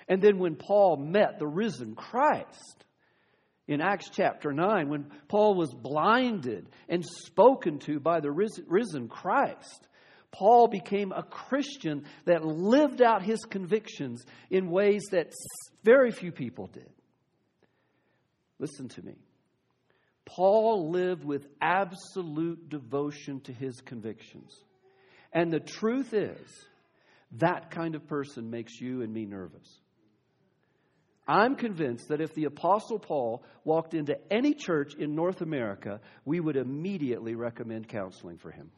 And 0.07 0.19
then 0.19 0.39
when 0.39 0.55
Paul 0.55 0.98
met 0.98 1.38
the 1.38 1.48
risen 1.48 1.93
Christ 1.93 2.86
in 3.67 3.81
Acts 3.81 4.10
chapter 4.12 4.51
9, 4.51 4.89
when 4.89 5.12
Paul 5.27 5.53
was 5.53 5.71
blinded 5.75 6.69
and 6.89 7.05
spoken 7.05 7.77
to 7.81 8.00
by 8.00 8.19
the 8.19 8.31
risen 8.31 9.10
Christ, 9.10 9.88
Paul 10.32 10.68
became 10.68 11.12
a 11.12 11.24
Christian 11.24 12.06
that 12.26 12.46
lived 12.46 13.02
out 13.02 13.22
his 13.22 13.40
convictions 13.44 14.24
in 14.50 14.72
ways 14.72 15.04
that 15.12 15.34
very 15.84 16.12
few 16.12 16.32
people 16.32 16.68
did. 16.68 16.90
Listen 18.60 18.88
to 18.90 19.02
me. 19.02 19.16
Paul 20.26 20.90
lived 20.92 21.26
with 21.26 21.48
absolute 21.62 22.70
devotion 22.70 23.42
to 23.42 23.54
his 23.54 23.82
convictions. 23.82 24.54
And 25.34 25.52
the 25.52 25.60
truth 25.60 26.14
is, 26.14 26.40
that 27.34 27.72
kind 27.72 27.96
of 27.96 28.08
person 28.08 28.50
makes 28.50 28.80
you 28.80 29.02
and 29.02 29.14
me 29.14 29.26
nervous. 29.26 29.80
I'm 31.28 31.56
convinced 31.56 32.10
that 32.10 32.22
if 32.22 32.34
the 32.34 32.46
Apostle 32.46 33.00
Paul 33.00 33.44
walked 33.64 33.94
into 33.94 34.18
any 34.32 34.54
church 34.54 34.96
in 34.96 35.16
North 35.16 35.42
America, 35.42 36.02
we 36.26 36.40
would 36.40 36.58
immediately 36.58 37.36
recommend 37.36 37.88
counseling 37.88 38.38
for 38.38 38.52
him. 38.52 38.72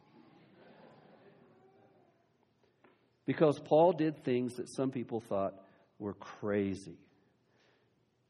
Because 3.25 3.60
Paul 3.60 3.94
did 3.94 4.24
things 4.24 4.56
that 4.56 4.70
some 4.70 4.92
people 4.92 5.20
thought 5.20 5.53
were 6.00 6.13
crazy. 6.13 6.98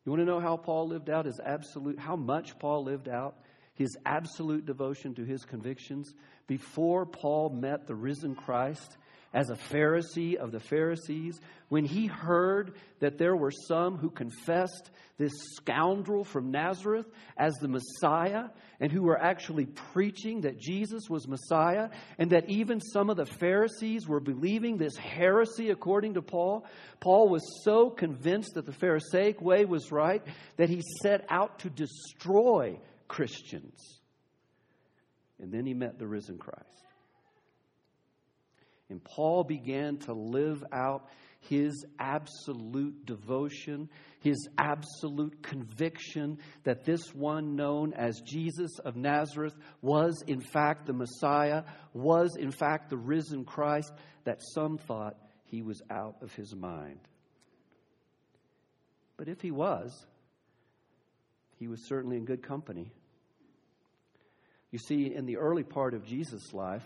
You 0.05 0.11
want 0.11 0.21
to 0.21 0.25
know 0.25 0.39
how 0.39 0.57
Paul 0.57 0.87
lived 0.87 1.09
out? 1.09 1.25
His 1.25 1.39
absolute, 1.43 1.97
how 1.97 2.15
much 2.15 2.59
Paul 2.59 2.83
lived 2.83 3.07
out? 3.07 3.35
His 3.73 3.97
absolute 4.05 4.65
devotion 4.65 5.15
to 5.15 5.23
his 5.23 5.45
convictions. 5.45 6.13
Before 6.45 7.05
Paul 7.05 7.49
met 7.49 7.87
the 7.87 7.95
risen 7.95 8.35
Christ 8.35 8.97
as 9.33 9.49
a 9.49 9.55
Pharisee 9.55 10.35
of 10.35 10.51
the 10.51 10.59
Pharisees, 10.59 11.39
when 11.69 11.85
he 11.85 12.05
heard 12.05 12.75
that 12.99 13.17
there 13.17 13.35
were 13.35 13.51
some 13.51 13.97
who 13.97 14.09
confessed 14.09 14.91
this 15.17 15.31
scoundrel 15.55 16.23
from 16.23 16.51
Nazareth 16.51 17.07
as 17.37 17.53
the 17.55 17.67
Messiah, 17.67 18.45
and 18.79 18.91
who 18.91 19.03
were 19.03 19.19
actually 19.19 19.65
preaching 19.65 20.41
that 20.41 20.59
Jesus 20.59 21.09
was 21.09 21.27
Messiah, 21.27 21.89
and 22.17 22.31
that 22.31 22.49
even 22.49 22.79
some 22.79 23.09
of 23.09 23.17
the 23.17 23.25
Pharisees 23.25 24.07
were 24.07 24.19
believing 24.19 24.77
this 24.77 24.97
heresy 24.97 25.69
according 25.69 26.15
to 26.15 26.21
Paul, 26.21 26.65
Paul 26.99 27.29
was 27.29 27.63
so 27.63 27.89
convinced 27.89 28.55
that 28.55 28.65
the 28.65 28.73
Pharisaic 28.73 29.41
way 29.41 29.65
was 29.65 29.91
right 29.91 30.21
that 30.57 30.69
he 30.69 30.81
set 31.01 31.25
out 31.29 31.59
to 31.59 31.69
destroy 31.69 32.79
Christians. 33.07 33.99
And 35.39 35.51
then 35.51 35.65
he 35.65 35.73
met 35.73 35.97
the 35.97 36.07
risen 36.07 36.37
Christ. 36.37 36.82
And 38.93 39.03
Paul 39.03 39.43
began 39.43 39.97
to 40.01 40.13
live 40.13 40.63
out 40.71 41.09
his 41.49 41.83
absolute 41.97 43.07
devotion, 43.07 43.89
his 44.19 44.47
absolute 44.59 45.41
conviction 45.41 46.37
that 46.63 46.85
this 46.85 47.11
one 47.11 47.55
known 47.55 47.93
as 47.93 48.21
Jesus 48.21 48.77
of 48.85 48.95
Nazareth 48.95 49.55
was 49.81 50.23
in 50.27 50.41
fact 50.41 50.85
the 50.85 50.93
Messiah, 50.93 51.63
was 51.91 52.35
in 52.35 52.51
fact 52.51 52.91
the 52.91 52.97
risen 52.97 53.45
Christ, 53.45 53.91
that 54.25 54.43
some 54.53 54.77
thought 54.77 55.17
he 55.45 55.63
was 55.63 55.81
out 55.89 56.17
of 56.21 56.31
his 56.35 56.55
mind. 56.55 56.99
But 59.17 59.27
if 59.27 59.41
he 59.41 59.49
was, 59.49 60.05
he 61.57 61.67
was 61.67 61.87
certainly 61.87 62.17
in 62.17 62.25
good 62.25 62.43
company. 62.43 62.91
You 64.69 64.77
see, 64.77 65.11
in 65.15 65.25
the 65.25 65.37
early 65.37 65.63
part 65.63 65.95
of 65.95 66.05
Jesus' 66.05 66.53
life, 66.53 66.85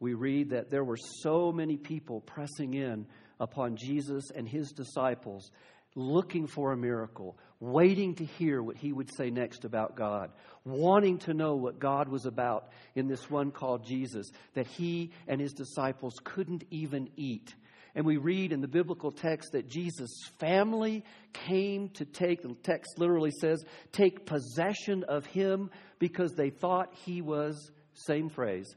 we 0.00 0.14
read 0.14 0.50
that 0.50 0.70
there 0.70 0.84
were 0.84 0.96
so 0.96 1.52
many 1.52 1.76
people 1.76 2.22
pressing 2.22 2.74
in 2.74 3.06
upon 3.38 3.76
Jesus 3.76 4.30
and 4.34 4.48
his 4.48 4.72
disciples, 4.72 5.50
looking 5.94 6.46
for 6.46 6.72
a 6.72 6.76
miracle, 6.76 7.38
waiting 7.60 8.14
to 8.14 8.24
hear 8.24 8.62
what 8.62 8.76
he 8.76 8.92
would 8.92 9.14
say 9.14 9.30
next 9.30 9.64
about 9.64 9.96
God, 9.96 10.30
wanting 10.64 11.18
to 11.18 11.34
know 11.34 11.56
what 11.56 11.78
God 11.78 12.08
was 12.08 12.24
about 12.24 12.70
in 12.94 13.08
this 13.08 13.30
one 13.30 13.50
called 13.50 13.84
Jesus, 13.86 14.30
that 14.54 14.66
he 14.66 15.10
and 15.28 15.40
his 15.40 15.52
disciples 15.52 16.14
couldn't 16.24 16.64
even 16.70 17.10
eat. 17.16 17.54
And 17.94 18.06
we 18.06 18.18
read 18.18 18.52
in 18.52 18.60
the 18.60 18.68
biblical 18.68 19.10
text 19.10 19.52
that 19.52 19.68
Jesus' 19.68 20.30
family 20.38 21.04
came 21.32 21.88
to 21.90 22.04
take, 22.04 22.40
the 22.40 22.54
text 22.62 22.98
literally 22.98 23.32
says, 23.40 23.64
take 23.92 24.26
possession 24.26 25.04
of 25.04 25.26
him 25.26 25.70
because 25.98 26.34
they 26.34 26.50
thought 26.50 26.94
he 27.04 27.20
was, 27.20 27.72
same 27.94 28.28
phrase, 28.28 28.74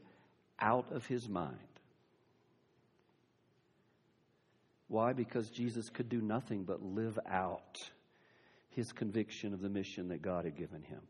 out 0.60 0.92
of 0.92 1.06
his 1.06 1.28
mind. 1.28 1.58
Why? 4.88 5.12
Because 5.12 5.50
Jesus 5.50 5.88
could 5.88 6.08
do 6.08 6.20
nothing 6.20 6.64
but 6.64 6.82
live 6.82 7.18
out 7.28 7.78
his 8.70 8.92
conviction 8.92 9.54
of 9.54 9.60
the 9.60 9.68
mission 9.68 10.08
that 10.08 10.22
God 10.22 10.44
had 10.44 10.56
given 10.56 10.82
him. 10.82 11.00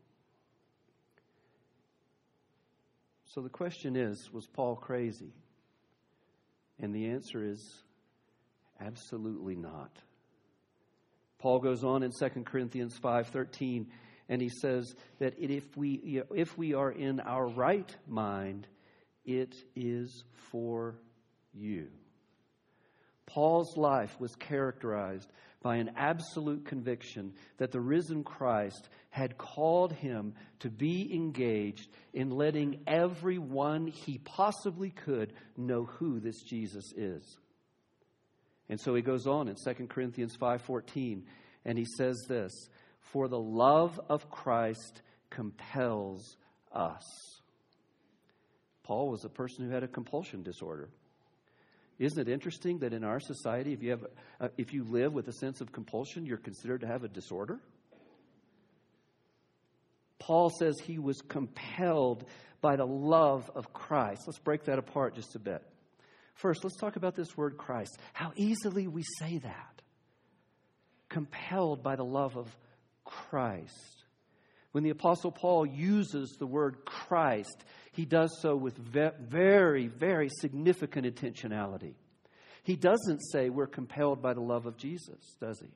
So 3.25 3.41
the 3.41 3.49
question 3.49 3.95
is 3.95 4.29
was 4.31 4.47
Paul 4.47 4.75
crazy? 4.75 5.33
And 6.79 6.93
the 6.93 7.07
answer 7.07 7.43
is 7.43 7.83
absolutely 8.79 9.55
not. 9.55 9.91
Paul 11.39 11.59
goes 11.59 11.83
on 11.83 12.03
in 12.03 12.11
2 12.11 12.43
Corinthians 12.45 12.97
5:13 12.97 13.87
and 14.29 14.41
he 14.41 14.49
says 14.49 14.95
that 15.19 15.35
if 15.37 15.77
we 15.77 16.23
if 16.33 16.57
we 16.57 16.73
are 16.73 16.91
in 16.91 17.19
our 17.19 17.47
right 17.47 17.95
mind 18.07 18.67
it 19.25 19.55
is 19.75 20.23
for 20.51 20.95
you. 21.53 21.87
Paul's 23.25 23.75
life 23.75 24.19
was 24.19 24.35
characterized 24.35 25.31
by 25.61 25.77
an 25.77 25.91
absolute 25.97 26.65
conviction 26.65 27.33
that 27.57 27.71
the 27.71 27.79
risen 27.79 28.23
Christ 28.23 28.87
had 29.09 29.37
called 29.37 29.93
him 29.93 30.35
to 30.59 30.69
be 30.69 31.11
engaged 31.11 31.89
in 32.13 32.29
letting 32.29 32.81
everyone 32.85 33.87
he 33.87 34.19
possibly 34.19 34.91
could 34.91 35.33
know 35.57 35.85
who 35.85 36.19
this 36.19 36.43
Jesus 36.43 36.93
is. 36.95 37.39
And 38.69 38.79
so 38.79 38.93
he 38.93 39.01
goes 39.01 39.25
on 39.25 39.47
in 39.47 39.55
2 39.55 39.89
Corinthians 39.89 40.35
5:14 40.35 41.25
and 41.65 41.77
he 41.77 41.85
says 41.97 42.23
this, 42.27 42.69
"For 42.99 43.27
the 43.27 43.39
love 43.39 43.99
of 44.07 44.29
Christ 44.29 45.01
compels 45.31 46.37
us." 46.71 47.41
Paul 48.85 49.09
was 49.09 49.25
a 49.25 49.29
person 49.29 49.65
who 49.65 49.71
had 49.71 49.81
a 49.81 49.87
compulsion 49.87 50.43
disorder. 50.43 50.89
Isn't 51.97 52.27
it 52.27 52.31
interesting 52.31 52.77
that 52.79 52.93
in 52.93 53.03
our 53.03 53.19
society, 53.19 53.73
if 53.73 53.81
you, 53.81 53.89
have, 53.89 54.05
uh, 54.39 54.49
if 54.59 54.73
you 54.73 54.83
live 54.83 55.11
with 55.11 55.27
a 55.27 55.33
sense 55.33 55.59
of 55.59 55.71
compulsion, 55.71 56.23
you're 56.23 56.37
considered 56.37 56.81
to 56.81 56.87
have 56.87 57.03
a 57.03 57.07
disorder? 57.07 57.59
Paul 60.19 60.51
says 60.59 60.75
he 60.83 60.99
was 60.99 61.19
compelled 61.27 62.25
by 62.61 62.75
the 62.75 62.85
love 62.85 63.49
of 63.55 63.73
Christ. 63.73 64.21
Let's 64.27 64.37
break 64.37 64.65
that 64.65 64.77
apart 64.77 65.15
just 65.15 65.35
a 65.35 65.39
bit. 65.39 65.63
First, 66.35 66.63
let's 66.63 66.77
talk 66.77 66.95
about 66.95 67.15
this 67.15 67.35
word 67.35 67.57
Christ. 67.57 67.97
How 68.13 68.33
easily 68.35 68.87
we 68.87 69.01
say 69.19 69.39
that. 69.39 69.81
Compelled 71.09 71.81
by 71.81 71.95
the 71.95 72.05
love 72.05 72.37
of 72.37 72.55
Christ. 73.03 74.04
When 74.75 74.83
the 74.83 74.89
Apostle 74.89 75.31
Paul 75.31 75.65
uses 75.65 76.35
the 76.37 76.45
word 76.45 76.83
Christ, 76.83 77.63
he 77.93 78.03
does 78.03 78.37
so 78.41 78.57
with 78.57 78.75
very, 78.77 79.87
very 79.87 80.27
significant 80.27 81.05
intentionality. 81.07 81.93
He 82.61 82.75
doesn't 82.75 83.21
say 83.31 83.49
we're 83.49 83.67
compelled 83.67 84.21
by 84.21 84.33
the 84.33 84.41
love 84.41 84.65
of 84.65 84.75
Jesus, 84.75 85.37
does 85.39 85.61
he? 85.61 85.69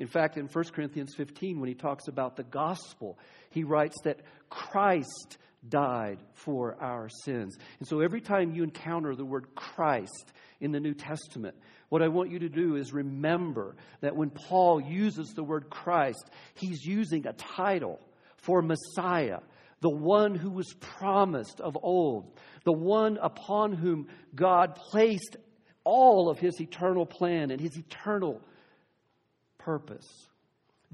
In 0.00 0.08
fact, 0.08 0.38
in 0.38 0.48
1 0.48 0.64
Corinthians 0.72 1.14
15, 1.14 1.60
when 1.60 1.68
he 1.68 1.76
talks 1.76 2.08
about 2.08 2.34
the 2.34 2.42
gospel, 2.42 3.16
he 3.50 3.62
writes 3.62 3.94
that 4.02 4.22
Christ 4.50 5.38
died 5.68 6.18
for 6.34 6.76
our 6.82 7.08
sins. 7.24 7.56
And 7.78 7.86
so 7.86 8.00
every 8.00 8.20
time 8.20 8.56
you 8.56 8.64
encounter 8.64 9.14
the 9.14 9.24
word 9.24 9.54
Christ 9.54 10.32
in 10.60 10.72
the 10.72 10.80
New 10.80 10.94
Testament, 10.94 11.54
what 11.92 12.00
I 12.00 12.08
want 12.08 12.30
you 12.30 12.38
to 12.38 12.48
do 12.48 12.76
is 12.76 12.90
remember 12.94 13.76
that 14.00 14.16
when 14.16 14.30
Paul 14.30 14.80
uses 14.80 15.34
the 15.34 15.44
word 15.44 15.68
Christ, 15.68 16.30
he's 16.54 16.86
using 16.86 17.26
a 17.26 17.34
title 17.34 18.00
for 18.38 18.62
Messiah, 18.62 19.40
the 19.82 19.90
one 19.90 20.34
who 20.34 20.48
was 20.48 20.72
promised 20.80 21.60
of 21.60 21.76
old, 21.82 22.32
the 22.64 22.72
one 22.72 23.18
upon 23.20 23.74
whom 23.74 24.08
God 24.34 24.74
placed 24.74 25.36
all 25.84 26.30
of 26.30 26.38
his 26.38 26.62
eternal 26.62 27.04
plan 27.04 27.50
and 27.50 27.60
his 27.60 27.76
eternal 27.76 28.40
purpose. 29.58 30.08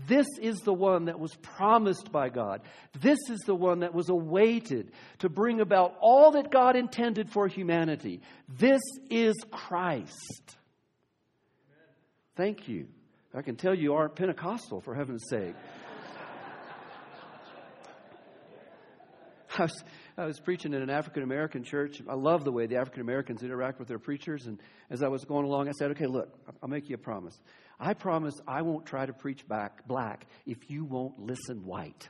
This 0.09 0.27
is 0.41 0.59
the 0.63 0.75
one 0.75 1.05
that 1.05 1.21
was 1.21 1.37
promised 1.43 2.11
by 2.11 2.29
God. 2.29 2.63
This 3.01 3.21
is 3.31 3.39
the 3.47 3.55
one 3.55 3.81
that 3.81 3.95
was 3.95 4.09
awaited 4.09 4.91
to 5.21 5.29
bring 5.29 5.61
about 5.61 5.95
all 6.01 6.33
that 6.33 6.51
God 6.51 6.75
intended 6.75 7.31
for 7.31 7.47
humanity. 7.47 8.21
This 8.49 8.83
is 9.11 9.37
Christ. 9.53 10.58
Thank 12.39 12.69
you. 12.69 12.87
I 13.35 13.43
can 13.43 13.57
tell 13.57 13.75
you 13.75 13.95
aren't 13.95 14.15
Pentecostal, 14.15 14.81
for 14.81 14.95
heaven's 14.95 15.25
sake. 15.29 15.57
I 19.59 19.63
was, 19.63 19.85
I 20.17 20.25
was 20.25 20.39
preaching 20.39 20.73
in 20.73 20.81
an 20.81 20.89
African 20.89 21.25
American 21.25 21.65
church. 21.65 22.01
I 22.09 22.15
love 22.15 22.45
the 22.45 22.53
way 22.53 22.67
the 22.67 22.77
African 22.77 23.01
Americans 23.01 23.43
interact 23.43 23.81
with 23.81 23.89
their 23.89 23.99
preachers. 23.99 24.47
And 24.47 24.61
as 24.89 25.03
I 25.03 25.09
was 25.09 25.25
going 25.25 25.47
along, 25.47 25.67
I 25.69 25.73
said, 25.73 25.91
okay, 25.91 26.07
look, 26.07 26.33
I'll 26.63 26.69
make 26.69 26.89
you 26.89 26.95
a 26.95 26.99
promise. 26.99 27.37
I 27.81 27.93
promise 27.93 28.35
I 28.47 28.63
won't 28.63 28.87
try 28.87 29.05
to 29.05 29.13
preach 29.13 29.49
back 29.49 29.89
black 29.89 30.25
if 30.47 30.71
you 30.71 30.85
won't 30.85 31.19
listen 31.19 31.67
white. 31.67 32.09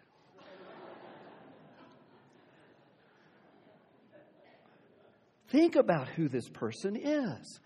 Think 5.49 5.77
about 5.77 6.09
who 6.09 6.29
this 6.29 6.51
person 6.51 6.97
is 6.97 7.61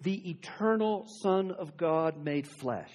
the 0.00 0.30
eternal 0.30 1.06
Son 1.22 1.50
of 1.50 1.76
God 1.76 2.22
made 2.22 2.46
flesh, 2.46 2.92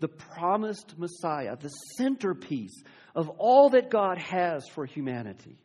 the 0.00 0.08
promised 0.08 0.98
Messiah, 0.98 1.56
the 1.56 1.68
centerpiece 1.96 2.82
of 3.14 3.28
all 3.38 3.70
that 3.70 3.90
God 3.90 4.18
has 4.18 4.68
for 4.68 4.86
humanity. 4.86 5.58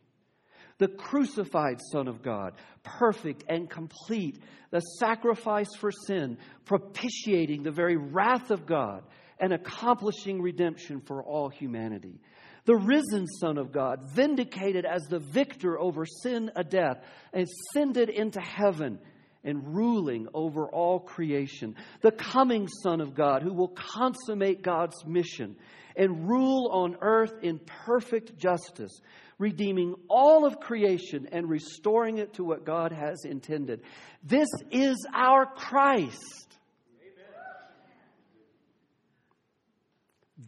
The 0.78 0.88
crucified 0.88 1.78
Son 1.92 2.08
of 2.08 2.22
God, 2.22 2.54
perfect 2.82 3.44
and 3.48 3.68
complete, 3.68 4.42
the 4.70 4.80
sacrifice 4.80 5.68
for 5.78 5.90
sin, 5.92 6.38
propitiating 6.64 7.62
the 7.62 7.70
very 7.70 7.96
wrath 7.96 8.50
of 8.50 8.64
God 8.64 9.02
and 9.38 9.52
accomplishing 9.52 10.40
redemption 10.40 11.00
for 11.00 11.22
all 11.22 11.50
humanity. 11.50 12.18
The 12.64 12.76
risen 12.76 13.26
Son 13.26 13.58
of 13.58 13.72
God, 13.72 14.10
vindicated 14.14 14.86
as 14.86 15.02
the 15.02 15.18
victor 15.18 15.78
over 15.78 16.06
sin 16.06 16.50
and 16.54 16.68
death, 16.70 17.02
ascended 17.34 18.08
into 18.08 18.40
heaven 18.40 19.00
and 19.44 19.74
ruling 19.74 20.28
over 20.34 20.66
all 20.68 21.00
creation, 21.00 21.76
the 22.02 22.12
coming 22.12 22.68
Son 22.68 23.00
of 23.00 23.14
God 23.14 23.42
who 23.42 23.52
will 23.52 23.74
consummate 23.74 24.62
God's 24.62 25.04
mission 25.06 25.56
and 25.96 26.28
rule 26.28 26.70
on 26.72 26.96
earth 27.00 27.34
in 27.42 27.58
perfect 27.58 28.36
justice, 28.38 29.00
redeeming 29.38 29.94
all 30.08 30.44
of 30.44 30.60
creation 30.60 31.28
and 31.32 31.48
restoring 31.48 32.18
it 32.18 32.34
to 32.34 32.44
what 32.44 32.64
God 32.64 32.92
has 32.92 33.24
intended. 33.24 33.82
This 34.22 34.48
is 34.70 34.96
our 35.14 35.46
Christ. 35.46 36.58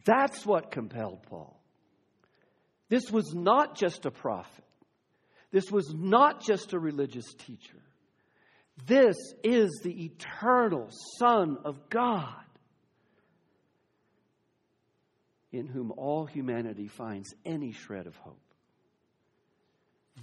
That's 0.05 0.45
what 0.45 0.71
compelled 0.71 1.23
Paul. 1.29 1.61
This 2.89 3.11
was 3.11 3.33
not 3.35 3.77
just 3.77 4.05
a 4.05 4.11
prophet. 4.11 4.65
This 5.51 5.71
was 5.71 5.93
not 5.95 6.43
just 6.43 6.73
a 6.73 6.79
religious 6.79 7.33
teacher. 7.35 7.79
This 8.87 9.17
is 9.45 9.71
the 9.83 10.05
eternal 10.07 10.89
Son 11.19 11.59
of 11.65 11.89
God, 11.89 12.35
in 15.53 15.67
whom 15.67 15.93
all 15.93 16.27
humanity 16.27 16.89
finds 16.89 17.35
any 17.45 17.73
shred 17.73 18.07
of 18.07 18.17
hope. 18.17 18.41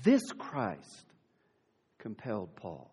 This 0.04 0.24
Christ 0.38 1.06
compelled 2.00 2.56
Paul. 2.56 2.92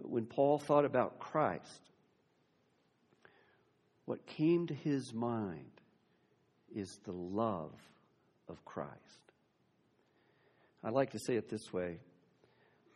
But 0.00 0.10
when 0.10 0.26
Paul 0.26 0.58
thought 0.58 0.84
about 0.84 1.18
Christ, 1.18 1.80
what 4.06 4.26
came 4.26 4.66
to 4.68 4.74
his 4.74 5.12
mind 5.12 5.70
is 6.74 6.98
the 7.04 7.12
love 7.12 7.74
of 8.48 8.64
Christ. 8.64 8.92
I 10.82 10.90
like 10.90 11.10
to 11.10 11.18
say 11.18 11.36
it 11.36 11.48
this 11.48 11.72
way 11.72 11.98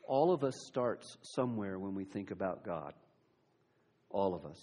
all 0.04 0.32
of 0.32 0.44
us 0.44 0.56
starts 0.66 1.16
somewhere 1.22 1.78
when 1.78 1.94
we 1.94 2.04
think 2.04 2.30
about 2.30 2.64
God. 2.64 2.94
All 4.10 4.34
of 4.34 4.44
us. 4.44 4.60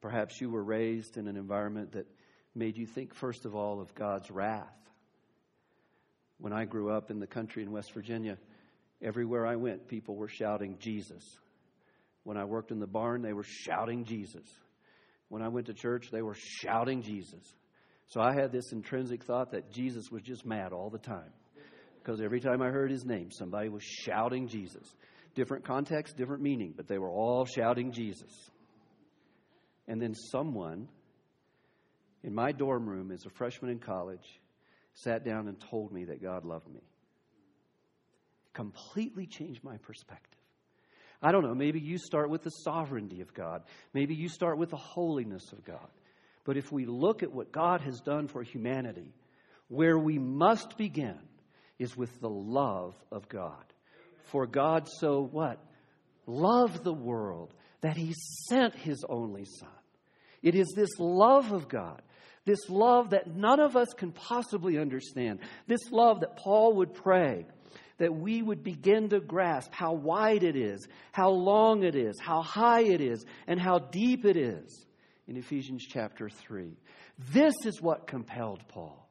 Perhaps 0.00 0.40
you 0.40 0.50
were 0.50 0.62
raised 0.62 1.16
in 1.16 1.28
an 1.28 1.36
environment 1.36 1.92
that 1.92 2.06
made 2.54 2.76
you 2.76 2.86
think, 2.86 3.14
first 3.14 3.44
of 3.44 3.54
all, 3.54 3.80
of 3.80 3.94
God's 3.94 4.30
wrath. 4.30 4.66
When 6.38 6.52
I 6.52 6.64
grew 6.64 6.90
up 6.90 7.10
in 7.10 7.20
the 7.20 7.26
country 7.26 7.62
in 7.62 7.70
West 7.70 7.92
Virginia, 7.92 8.36
everywhere 9.00 9.46
I 9.46 9.56
went, 9.56 9.86
people 9.86 10.16
were 10.16 10.28
shouting 10.28 10.76
Jesus. 10.78 11.22
When 12.24 12.36
I 12.36 12.44
worked 12.44 12.70
in 12.70 12.80
the 12.80 12.86
barn, 12.86 13.22
they 13.22 13.32
were 13.32 13.44
shouting 13.44 14.04
Jesus. 14.04 14.46
When 15.28 15.42
I 15.42 15.48
went 15.48 15.66
to 15.66 15.74
church, 15.74 16.10
they 16.10 16.22
were 16.22 16.36
shouting 16.36 17.02
Jesus. 17.02 17.54
So 18.08 18.20
I 18.20 18.34
had 18.34 18.52
this 18.52 18.72
intrinsic 18.72 19.24
thought 19.24 19.52
that 19.52 19.72
Jesus 19.72 20.10
was 20.10 20.22
just 20.22 20.44
mad 20.44 20.72
all 20.72 20.90
the 20.90 20.98
time 20.98 21.32
because 22.02 22.20
every 22.20 22.40
time 22.40 22.62
I 22.62 22.68
heard 22.68 22.90
his 22.90 23.04
name, 23.04 23.30
somebody 23.30 23.68
was 23.68 23.82
shouting 23.82 24.48
Jesus. 24.48 24.86
Different 25.34 25.64
context, 25.64 26.16
different 26.16 26.42
meaning, 26.42 26.74
but 26.76 26.88
they 26.88 26.98
were 26.98 27.10
all 27.10 27.46
shouting 27.46 27.92
Jesus. 27.92 28.50
And 29.88 30.00
then 30.00 30.14
someone 30.14 30.88
in 32.22 32.34
my 32.34 32.52
dorm 32.52 32.88
room 32.88 33.10
as 33.10 33.24
a 33.24 33.30
freshman 33.30 33.70
in 33.70 33.78
college 33.78 34.40
sat 34.94 35.24
down 35.24 35.48
and 35.48 35.58
told 35.70 35.92
me 35.92 36.04
that 36.06 36.22
God 36.22 36.44
loved 36.44 36.68
me. 36.68 36.82
Completely 38.52 39.26
changed 39.26 39.64
my 39.64 39.78
perspective. 39.78 40.38
I 41.22 41.30
don't 41.30 41.44
know, 41.44 41.54
maybe 41.54 41.78
you 41.78 41.98
start 41.98 42.30
with 42.30 42.42
the 42.42 42.50
sovereignty 42.50 43.20
of 43.20 43.32
God, 43.32 43.62
maybe 43.94 44.14
you 44.14 44.28
start 44.28 44.58
with 44.58 44.70
the 44.70 44.76
holiness 44.76 45.52
of 45.52 45.64
God. 45.64 45.88
But 46.44 46.56
if 46.56 46.72
we 46.72 46.84
look 46.84 47.22
at 47.22 47.32
what 47.32 47.52
God 47.52 47.80
has 47.82 48.00
done 48.00 48.26
for 48.26 48.42
humanity, 48.42 49.14
where 49.68 49.96
we 49.96 50.18
must 50.18 50.76
begin 50.76 51.18
is 51.78 51.96
with 51.96 52.20
the 52.20 52.28
love 52.28 52.94
of 53.10 53.28
God. 53.28 53.64
For 54.24 54.46
God 54.46 54.88
so 55.00 55.22
what? 55.22 55.58
Loved 56.26 56.84
the 56.84 56.92
world 56.92 57.54
that 57.80 57.96
he 57.96 58.14
sent 58.48 58.74
his 58.74 59.04
only 59.08 59.44
Son. 59.44 59.68
It 60.42 60.54
is 60.54 60.72
this 60.74 60.90
love 60.98 61.52
of 61.52 61.68
God, 61.68 62.02
this 62.44 62.68
love 62.68 63.10
that 63.10 63.28
none 63.28 63.60
of 63.60 63.76
us 63.76 63.88
can 63.96 64.12
possibly 64.12 64.78
understand, 64.78 65.40
this 65.66 65.90
love 65.90 66.20
that 66.20 66.36
Paul 66.36 66.76
would 66.76 66.94
pray 66.94 67.46
that 67.98 68.12
we 68.12 68.42
would 68.42 68.64
begin 68.64 69.10
to 69.10 69.20
grasp 69.20 69.72
how 69.72 69.92
wide 69.92 70.42
it 70.42 70.56
is, 70.56 70.88
how 71.12 71.30
long 71.30 71.84
it 71.84 71.94
is, 71.94 72.18
how 72.20 72.42
high 72.42 72.82
it 72.82 73.00
is, 73.00 73.24
and 73.46 73.60
how 73.60 73.78
deep 73.78 74.24
it 74.24 74.36
is 74.36 74.86
in 75.28 75.36
Ephesians 75.36 75.86
chapter 75.88 76.28
3. 76.28 76.76
This 77.30 77.54
is 77.64 77.80
what 77.80 78.08
compelled 78.08 78.66
Paul. 78.66 79.01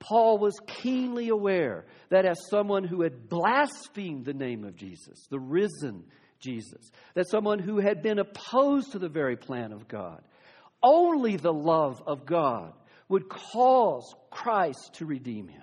Paul 0.00 0.38
was 0.38 0.60
keenly 0.66 1.28
aware 1.28 1.84
that 2.10 2.24
as 2.24 2.38
someone 2.50 2.84
who 2.84 3.02
had 3.02 3.28
blasphemed 3.28 4.24
the 4.24 4.34
name 4.34 4.64
of 4.64 4.76
Jesus, 4.76 5.26
the 5.30 5.40
risen 5.40 6.04
Jesus, 6.40 6.90
that 7.14 7.28
someone 7.28 7.58
who 7.58 7.78
had 7.78 8.02
been 8.02 8.18
opposed 8.18 8.92
to 8.92 8.98
the 8.98 9.08
very 9.08 9.36
plan 9.36 9.72
of 9.72 9.88
God, 9.88 10.22
only 10.82 11.36
the 11.36 11.52
love 11.52 12.00
of 12.06 12.24
God 12.24 12.72
would 13.08 13.28
cause 13.28 14.14
Christ 14.30 14.94
to 14.94 15.06
redeem 15.06 15.48
him. 15.48 15.62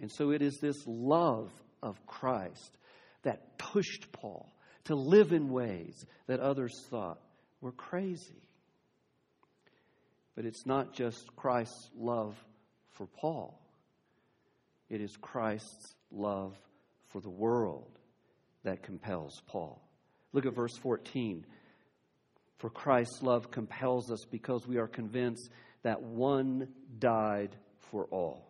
And 0.00 0.10
so 0.10 0.30
it 0.30 0.42
is 0.42 0.58
this 0.60 0.82
love 0.86 1.50
of 1.82 2.04
Christ 2.06 2.78
that 3.22 3.58
pushed 3.58 4.10
Paul 4.12 4.50
to 4.84 4.94
live 4.94 5.32
in 5.32 5.50
ways 5.50 6.06
that 6.26 6.40
others 6.40 6.72
thought 6.90 7.20
were 7.60 7.72
crazy. 7.72 8.48
But 10.34 10.46
it's 10.46 10.66
not 10.66 10.94
just 10.94 11.34
Christ's 11.36 11.90
love 11.96 12.36
for 12.94 13.06
Paul. 13.06 13.58
It 14.88 15.00
is 15.00 15.16
Christ's 15.20 15.94
love 16.10 16.56
for 17.08 17.20
the 17.20 17.30
world 17.30 17.90
that 18.64 18.82
compels 18.82 19.42
Paul. 19.46 19.80
Look 20.32 20.46
at 20.46 20.54
verse 20.54 20.76
14. 20.76 21.44
For 22.58 22.70
Christ's 22.70 23.22
love 23.22 23.50
compels 23.50 24.10
us 24.10 24.24
because 24.24 24.66
we 24.66 24.78
are 24.78 24.86
convinced 24.86 25.50
that 25.82 26.02
one 26.02 26.68
died 26.98 27.54
for 27.90 28.06
all. 28.06 28.48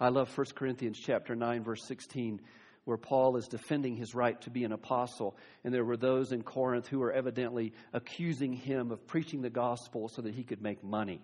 I 0.00 0.08
love 0.08 0.36
1 0.36 0.46
Corinthians 0.54 0.98
chapter 0.98 1.36
9 1.36 1.62
verse 1.62 1.84
16 1.86 2.40
where 2.84 2.96
Paul 2.96 3.36
is 3.36 3.46
defending 3.46 3.96
his 3.96 4.14
right 4.14 4.40
to 4.40 4.50
be 4.50 4.64
an 4.64 4.72
apostle 4.72 5.36
and 5.62 5.72
there 5.72 5.84
were 5.84 5.96
those 5.96 6.32
in 6.32 6.42
Corinth 6.42 6.88
who 6.88 6.98
were 6.98 7.12
evidently 7.12 7.72
accusing 7.92 8.52
him 8.52 8.90
of 8.90 9.06
preaching 9.06 9.42
the 9.42 9.50
gospel 9.50 10.08
so 10.08 10.22
that 10.22 10.34
he 10.34 10.42
could 10.42 10.60
make 10.60 10.82
money. 10.82 11.20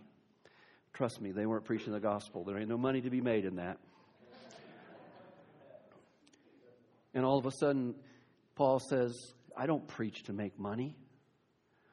Trust 0.93 1.21
me, 1.21 1.33
they 1.33 1.47
weren't 1.47 1.65
preaching 1.65 1.93
the 1.93 2.01
gospel. 2.01 2.45
There 2.45 2.59
ain't 2.59 2.69
no 2.69 2.79
money 2.79 3.01
to 3.01 3.11
be 3.11 3.21
made 3.21 3.45
in 3.45 3.57
that. 3.57 3.79
And 7.15 7.25
all 7.25 7.39
of 7.39 7.47
a 7.47 7.53
sudden, 7.53 7.95
Paul 8.55 8.81
says, 8.81 9.13
I 9.57 9.67
don't 9.67 9.87
preach 9.87 10.25
to 10.25 10.33
make 10.33 10.59
money. 10.59 10.97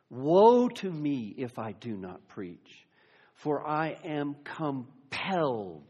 Woe 0.10 0.70
to 0.70 0.92
me 0.92 1.34
if 1.38 1.58
I 1.58 1.72
do 1.72 1.98
not 1.98 2.28
preach, 2.28 2.86
for 3.34 3.68
I 3.68 3.98
am 4.04 4.36
compelled 4.44 5.88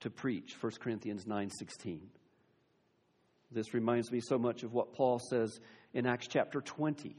to 0.00 0.10
preach. 0.10 0.56
1 0.60 0.72
Corinthians 0.80 1.26
9:16. 1.26 2.00
This 3.50 3.74
reminds 3.74 4.10
me 4.10 4.20
so 4.20 4.38
much 4.38 4.62
of 4.62 4.72
what 4.72 4.92
Paul 4.92 5.18
says 5.18 5.60
in 5.92 6.06
Acts 6.06 6.28
chapter 6.28 6.60
20 6.60 7.14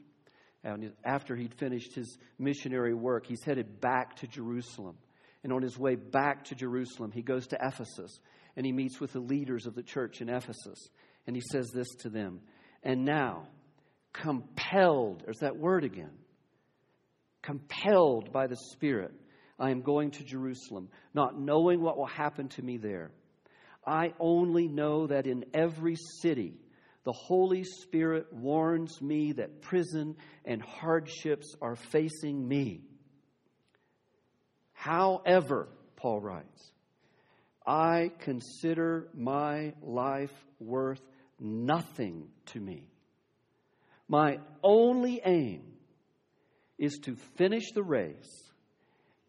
and 0.63 0.91
after 1.03 1.35
he'd 1.35 1.53
finished 1.53 1.93
his 1.95 2.17
missionary 2.39 2.93
work, 2.93 3.25
he's 3.25 3.43
headed 3.43 3.79
back 3.79 4.17
to 4.17 4.27
Jerusalem. 4.27 4.97
And 5.43 5.53
on 5.53 5.61
his 5.61 5.77
way 5.77 5.95
back 5.95 6.45
to 6.45 6.55
Jerusalem, 6.55 7.11
he 7.11 7.21
goes 7.21 7.47
to 7.47 7.57
Ephesus 7.61 8.19
and 8.55 8.65
he 8.65 8.71
meets 8.71 8.99
with 8.99 9.13
the 9.13 9.19
leaders 9.19 9.65
of 9.65 9.75
the 9.75 9.83
church 9.83 10.19
in 10.19 10.29
Ephesus. 10.29 10.89
And 11.25 11.35
he 11.35 11.41
says 11.51 11.69
this 11.73 11.87
to 11.99 12.09
them 12.09 12.41
And 12.83 13.05
now, 13.05 13.47
compelled, 14.13 15.21
there's 15.23 15.39
that 15.39 15.57
word 15.57 15.83
again, 15.83 16.17
compelled 17.43 18.33
by 18.33 18.47
the 18.47 18.57
Spirit, 18.73 19.13
I 19.59 19.71
am 19.71 19.81
going 19.81 20.11
to 20.11 20.23
Jerusalem, 20.23 20.89
not 21.13 21.39
knowing 21.39 21.81
what 21.81 21.97
will 21.97 22.07
happen 22.07 22.49
to 22.49 22.61
me 22.61 22.77
there. 22.77 23.11
I 23.85 24.13
only 24.19 24.67
know 24.67 25.07
that 25.07 25.27
in 25.27 25.45
every 25.53 25.95
city, 26.21 26.55
the 27.07 27.13
Holy 27.13 27.63
Spirit 27.63 28.33
warns 28.33 29.01
me 29.01 29.31
that 29.31 29.61
prison 29.61 30.17
and 30.43 30.61
hardships 30.61 31.55
are 31.61 31.77
facing 31.77 32.45
me. 32.45 32.81
However, 34.73 35.69
Paul 35.95 36.19
writes, 36.19 36.73
I 37.65 38.11
consider 38.19 39.07
my 39.13 39.71
life 39.81 40.33
worth 40.59 40.99
nothing 41.39 42.27
to 42.47 42.59
me. 42.59 42.89
My 44.09 44.39
only 44.61 45.21
aim 45.23 45.61
is 46.77 46.99
to 47.03 47.15
finish 47.37 47.71
the 47.71 47.83
race 47.83 48.51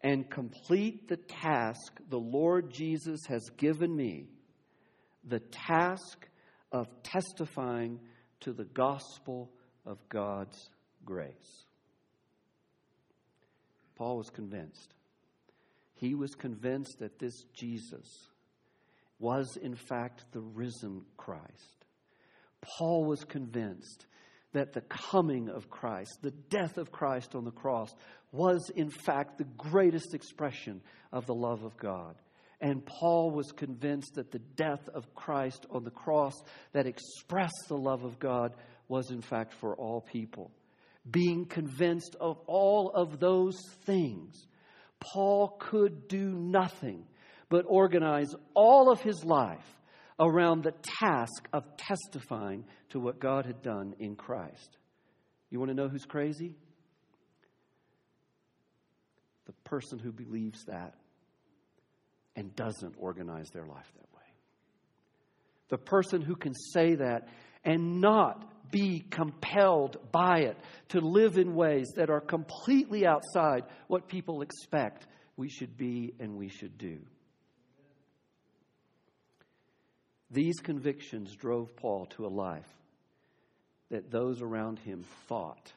and 0.01 0.29
complete 0.29 1.07
the 1.07 1.15
task 1.15 1.97
the 2.09 2.19
Lord 2.19 2.73
Jesus 2.73 3.21
has 3.29 3.49
given 3.55 3.95
me, 3.95 4.27
the 5.23 5.39
task 5.39 6.28
of 6.71 6.87
testifying 7.03 7.99
to 8.41 8.53
the 8.53 8.65
gospel 8.65 9.51
of 9.85 9.97
God's 10.09 10.69
grace. 11.05 11.65
Paul 13.95 14.17
was 14.17 14.29
convinced. 14.29 14.93
He 15.95 16.15
was 16.15 16.33
convinced 16.35 16.99
that 16.99 17.19
this 17.19 17.43
Jesus 17.53 18.07
was, 19.19 19.57
in 19.61 19.75
fact, 19.75 20.23
the 20.31 20.39
risen 20.39 21.01
Christ. 21.17 21.85
Paul 22.61 23.05
was 23.05 23.23
convinced 23.25 24.05
that 24.53 24.73
the 24.73 24.81
coming 24.81 25.49
of 25.49 25.69
Christ, 25.69 26.19
the 26.21 26.33
death 26.49 26.77
of 26.77 26.91
Christ 26.91 27.35
on 27.35 27.43
the 27.43 27.51
cross, 27.51 27.93
was 28.31 28.71
in 28.75 28.89
fact 28.89 29.37
the 29.37 29.43
greatest 29.57 30.13
expression 30.13 30.81
of 31.11 31.25
the 31.25 31.35
love 31.35 31.63
of 31.63 31.77
God. 31.77 32.15
And 32.61 32.85
Paul 32.85 33.31
was 33.31 33.51
convinced 33.51 34.15
that 34.15 34.31
the 34.31 34.39
death 34.39 34.89
of 34.93 35.13
Christ 35.15 35.65
on 35.69 35.83
the 35.83 35.91
cross 35.91 36.33
that 36.73 36.87
expressed 36.87 37.67
the 37.67 37.77
love 37.77 38.03
of 38.03 38.19
God 38.19 38.53
was 38.89 39.11
in 39.11 39.21
fact 39.21 39.53
for 39.53 39.75
all 39.75 40.01
people. 40.01 40.51
Being 41.09 41.45
convinced 41.45 42.15
of 42.19 42.37
all 42.47 42.91
of 42.93 43.19
those 43.19 43.57
things, 43.85 44.45
Paul 44.99 45.55
could 45.59 46.07
do 46.09 46.33
nothing 46.33 47.05
but 47.47 47.65
organize 47.67 48.35
all 48.53 48.91
of 48.91 49.01
his 49.01 49.23
life 49.23 49.79
around 50.19 50.63
the 50.63 50.73
task 50.99 51.47
of 51.53 51.63
testifying 51.77 52.65
to 52.89 52.99
what 52.99 53.19
God 53.19 53.45
had 53.45 53.61
done 53.61 53.95
in 53.99 54.15
Christ. 54.15 54.77
You 55.49 55.59
want 55.59 55.69
to 55.69 55.75
know 55.75 55.87
who's 55.87 56.05
crazy? 56.05 56.55
The 59.45 59.53
person 59.63 59.97
who 59.97 60.11
believes 60.11 60.65
that 60.65 60.93
and 62.39 62.55
doesn't 62.55 62.95
organize 62.97 63.49
their 63.49 63.65
life 63.65 63.91
that 63.97 64.15
way. 64.15 64.23
The 65.67 65.77
person 65.77 66.21
who 66.21 66.37
can 66.37 66.53
say 66.53 66.95
that 66.95 67.27
and 67.65 67.99
not 67.99 68.71
be 68.71 69.03
compelled 69.09 69.97
by 70.13 70.39
it 70.43 70.57
to 70.89 71.01
live 71.01 71.37
in 71.37 71.53
ways 71.53 71.91
that 71.97 72.09
are 72.09 72.21
completely 72.21 73.05
outside 73.05 73.63
what 73.87 74.07
people 74.07 74.41
expect 74.41 75.05
we 75.35 75.49
should 75.49 75.75
be 75.75 76.13
and 76.21 76.37
we 76.37 76.47
should 76.47 76.77
do. 76.77 76.99
These 80.31 80.61
convictions 80.61 81.35
drove 81.35 81.75
Paul 81.75 82.05
to 82.11 82.25
a 82.25 82.29
life 82.29 82.69
that 83.89 84.11
those 84.11 84.41
around 84.41 84.79
him 84.79 85.03
thought 85.27 85.73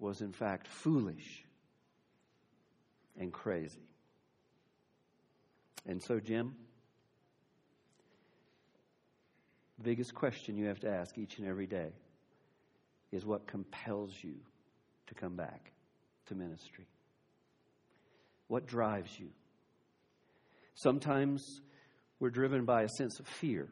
was, 0.00 0.20
in 0.20 0.32
fact, 0.32 0.66
foolish 0.66 1.44
and 3.16 3.32
crazy. 3.32 3.86
And 5.86 6.02
so, 6.02 6.18
Jim, 6.18 6.54
the 9.78 9.84
biggest 9.84 10.14
question 10.14 10.56
you 10.56 10.66
have 10.66 10.80
to 10.80 10.90
ask 10.90 11.16
each 11.16 11.38
and 11.38 11.46
every 11.46 11.66
day 11.66 11.92
is 13.12 13.24
what 13.24 13.46
compels 13.46 14.12
you 14.22 14.34
to 15.06 15.14
come 15.14 15.36
back 15.36 15.72
to 16.26 16.34
ministry? 16.34 16.86
What 18.48 18.66
drives 18.66 19.18
you? 19.18 19.28
Sometimes 20.74 21.60
we're 22.18 22.30
driven 22.30 22.64
by 22.64 22.82
a 22.82 22.88
sense 22.88 23.20
of 23.20 23.26
fear. 23.26 23.68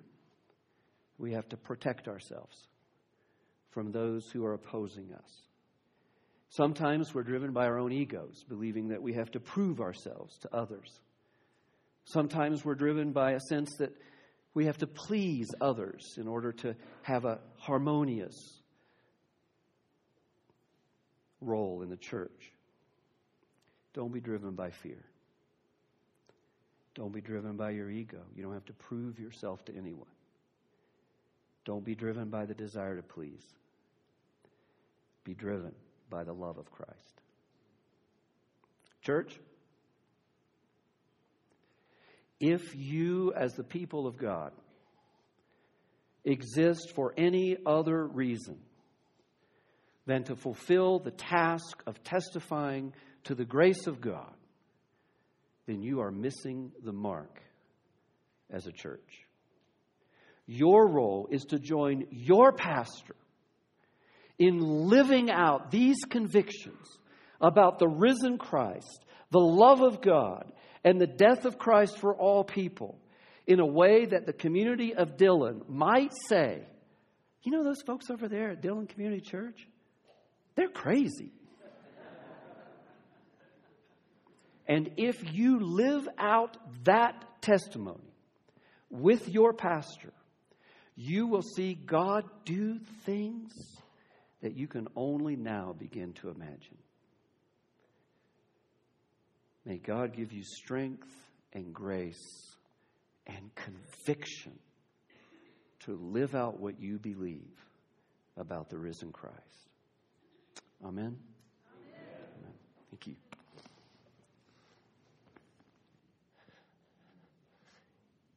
We 1.19 1.33
have 1.33 1.49
to 1.51 1.57
protect 1.57 2.09
ourselves 2.09 2.57
from 3.71 3.91
those 3.91 4.31
who 4.31 4.45
are 4.45 4.55
opposing 4.55 5.13
us. 5.13 5.31
Sometimes 6.49 7.13
we're 7.13 7.25
driven 7.25 7.53
by 7.53 7.67
our 7.67 7.79
own 7.79 7.91
egos, 7.91 8.45
believing 8.49 8.89
that 8.89 9.03
we 9.03 9.15
have 9.15 9.31
to 9.33 9.41
prove 9.41 9.81
ourselves 9.81 10.39
to 10.39 10.55
others. 10.55 11.01
Sometimes 12.05 12.65
we're 12.65 12.75
driven 12.75 13.13
by 13.13 13.33
a 13.33 13.41
sense 13.41 13.77
that 13.79 13.95
we 14.53 14.67
have 14.67 14.79
to 14.79 14.87
please 14.87 15.55
others 15.61 16.17
in 16.17 16.29
order 16.29 16.53
to 16.53 16.77
have 17.03 17.25
a 17.25 17.41
harmonious 17.57 18.61
role 21.41 21.83
in 21.83 21.91
the 21.91 21.97
church. 21.97 22.53
Don't 23.95 24.13
be 24.13 24.21
driven 24.21 24.53
by 24.53 24.71
fear. 24.71 25.05
Don't 26.95 27.13
be 27.13 27.21
driven 27.21 27.57
by 27.57 27.71
your 27.71 27.91
ego. 27.91 28.21
You 28.37 28.43
don't 28.43 28.55
have 28.55 28.67
to 28.67 28.73
prove 28.73 29.19
yourself 29.19 29.65
to 29.65 29.77
anyone. 29.77 30.07
Don't 31.65 31.85
be 31.85 31.95
driven 31.95 32.29
by 32.29 32.45
the 32.45 32.55
desire 32.55 32.97
to 32.97 33.03
please. 33.03 33.43
Be 35.25 35.35
driven 35.35 35.73
by 36.11 36.23
the 36.23 36.33
love 36.33 36.59
of 36.59 36.71
Christ. 36.71 37.21
Church, 39.03 39.41
if 42.45 42.75
you, 42.75 43.33
as 43.35 43.55
the 43.55 43.65
people 43.65 44.07
of 44.07 44.19
God, 44.19 44.53
exist 46.25 46.93
for 46.95 47.15
any 47.17 47.57
other 47.65 48.07
reason 48.07 48.59
than 50.07 50.25
to 50.25 50.37
fulfill 50.37 50.99
the 50.99 51.11
task 51.11 51.83
of 51.87 52.03
testifying 52.05 52.93
to 53.25 53.35
the 53.35 53.47
grace 53.47 53.87
of 53.87 54.01
God, 54.01 54.35
then 55.67 55.83
you 55.83 56.01
are 56.01 56.11
missing 56.11 56.71
the 56.85 56.93
mark 56.93 57.41
as 58.51 58.67
a 58.67 58.73
church. 58.73 59.25
Your 60.47 60.87
role 60.87 61.29
is 61.31 61.45
to 61.47 61.59
join 61.59 62.07
your 62.11 62.53
pastor 62.53 63.17
in 64.39 64.59
living 64.59 65.31
out 65.31 65.71
these 65.71 66.05
convictions 66.11 66.87
about 67.41 67.79
the 67.79 67.89
risen 67.89 68.37
Christ, 68.37 69.05
the 69.31 69.41
love 69.41 69.81
of 69.81 70.03
God, 70.03 70.53
and 70.85 71.01
the 71.01 71.07
death 71.07 71.47
of 71.47 71.59
Christ 71.59 71.99
for 71.99 72.15
all 72.15 72.45
people 72.45 72.99
in 73.47 73.59
a 73.61 73.67
way 73.67 74.05
that 74.07 74.27
the 74.27 74.33
community 74.33 74.95
of 74.95 75.17
Dillon 75.17 75.63
might 75.69 76.13
say, 76.29 76.63
you 77.43 77.53
know, 77.53 77.65
those 77.65 77.83
folks 77.87 78.11
over 78.11 78.29
there 78.29 78.51
at 78.51 78.63
Dillon 78.63 78.87
Community 78.87 79.21
Church, 79.21 79.67
they're 80.55 80.69
crazy. 80.69 81.33
and 84.67 84.91
if 84.97 85.35
you 85.35 85.61
live 85.61 86.09
out 86.19 86.57
that 86.85 87.43
testimony 87.43 88.15
with 88.91 89.29
your 89.29 89.53
pastor, 89.53 90.13
you 90.97 91.27
will 91.27 91.43
see 91.43 91.75
God 91.75 92.25
do 92.45 92.79
things 93.05 93.53
that 94.43 94.57
you 94.57 94.69
can 94.69 94.89
only 94.95 95.37
now 95.37 95.75
begin 95.79 96.13
to 96.15 96.29
imagine. 96.29 96.79
May 99.65 99.79
God 99.79 100.15
give 100.15 100.33
you 100.33 100.43
strength 100.43 101.09
and 101.53 101.73
grace 101.73 102.57
and 103.27 103.51
conviction 103.55 104.59
to 105.81 105.97
live 105.97 106.35
out 106.35 106.61
what 106.61 106.81
you 106.81 106.99
believe 106.99 107.57
about 108.37 108.69
the 108.69 108.79
risen 108.79 109.13
Christ. 109.13 109.39
Amen. 110.85 111.05
Amen. 111.05 111.17
Amen. 112.39 112.53
Thank 112.91 113.07
you. 113.07 113.15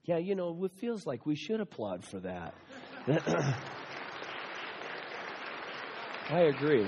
Yeah, 0.05 0.17
you 0.17 0.35
know, 0.35 0.57
it 0.63 0.71
feels 0.73 1.05
like 1.05 1.25
we 1.25 1.35
should 1.35 1.59
applaud 1.59 2.05
for 2.05 2.19
that. 2.21 2.53
I 6.29 6.39
agree. 6.43 6.87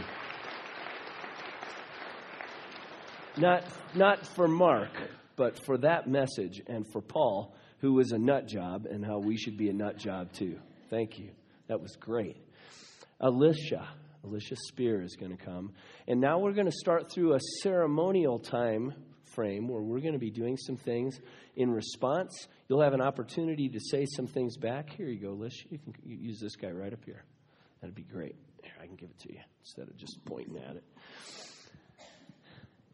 Not, 3.39 3.63
not 3.95 4.27
for 4.35 4.49
Mark, 4.49 4.89
but 5.37 5.63
for 5.65 5.77
that 5.77 6.07
message 6.07 6.61
and 6.67 6.85
for 6.91 7.01
Paul, 7.01 7.55
who 7.79 7.93
was 7.93 8.11
a 8.11 8.17
nut 8.17 8.47
job, 8.47 8.85
and 8.85 9.05
how 9.05 9.19
we 9.19 9.37
should 9.37 9.57
be 9.57 9.69
a 9.69 9.73
nut 9.73 9.97
job 9.97 10.33
too. 10.33 10.59
Thank 10.89 11.17
you. 11.17 11.29
That 11.67 11.79
was 11.79 11.95
great. 11.95 12.35
Alicia, 13.21 13.87
Alicia 14.25 14.57
Spear 14.67 15.01
is 15.03 15.15
going 15.15 15.35
to 15.35 15.41
come. 15.41 15.71
And 16.07 16.19
now 16.19 16.39
we're 16.39 16.51
going 16.51 16.65
to 16.65 16.77
start 16.81 17.13
through 17.13 17.35
a 17.35 17.39
ceremonial 17.63 18.39
time 18.39 18.93
frame 19.23 19.69
where 19.69 19.81
we're 19.81 20.01
going 20.01 20.13
to 20.13 20.19
be 20.19 20.31
doing 20.31 20.57
some 20.57 20.75
things 20.75 21.17
in 21.55 21.71
response. 21.71 22.47
You'll 22.67 22.81
have 22.81 22.93
an 22.93 23.01
opportunity 23.01 23.69
to 23.69 23.79
say 23.79 24.05
some 24.17 24.27
things 24.27 24.57
back. 24.57 24.89
Here 24.89 25.07
you 25.07 25.19
go, 25.19 25.29
Alicia. 25.29 25.67
You 25.69 25.77
can 25.77 25.93
use 26.03 26.41
this 26.41 26.57
guy 26.57 26.71
right 26.71 26.91
up 26.91 27.05
here. 27.05 27.23
That'd 27.79 27.95
be 27.95 28.03
great. 28.03 28.35
Here, 28.61 28.73
I 28.81 28.85
can 28.85 28.95
give 28.95 29.09
it 29.09 29.19
to 29.19 29.33
you 29.33 29.39
instead 29.61 29.87
of 29.87 29.95
just 29.95 30.19
pointing 30.25 30.57
at 30.57 30.75
it. 30.75 30.83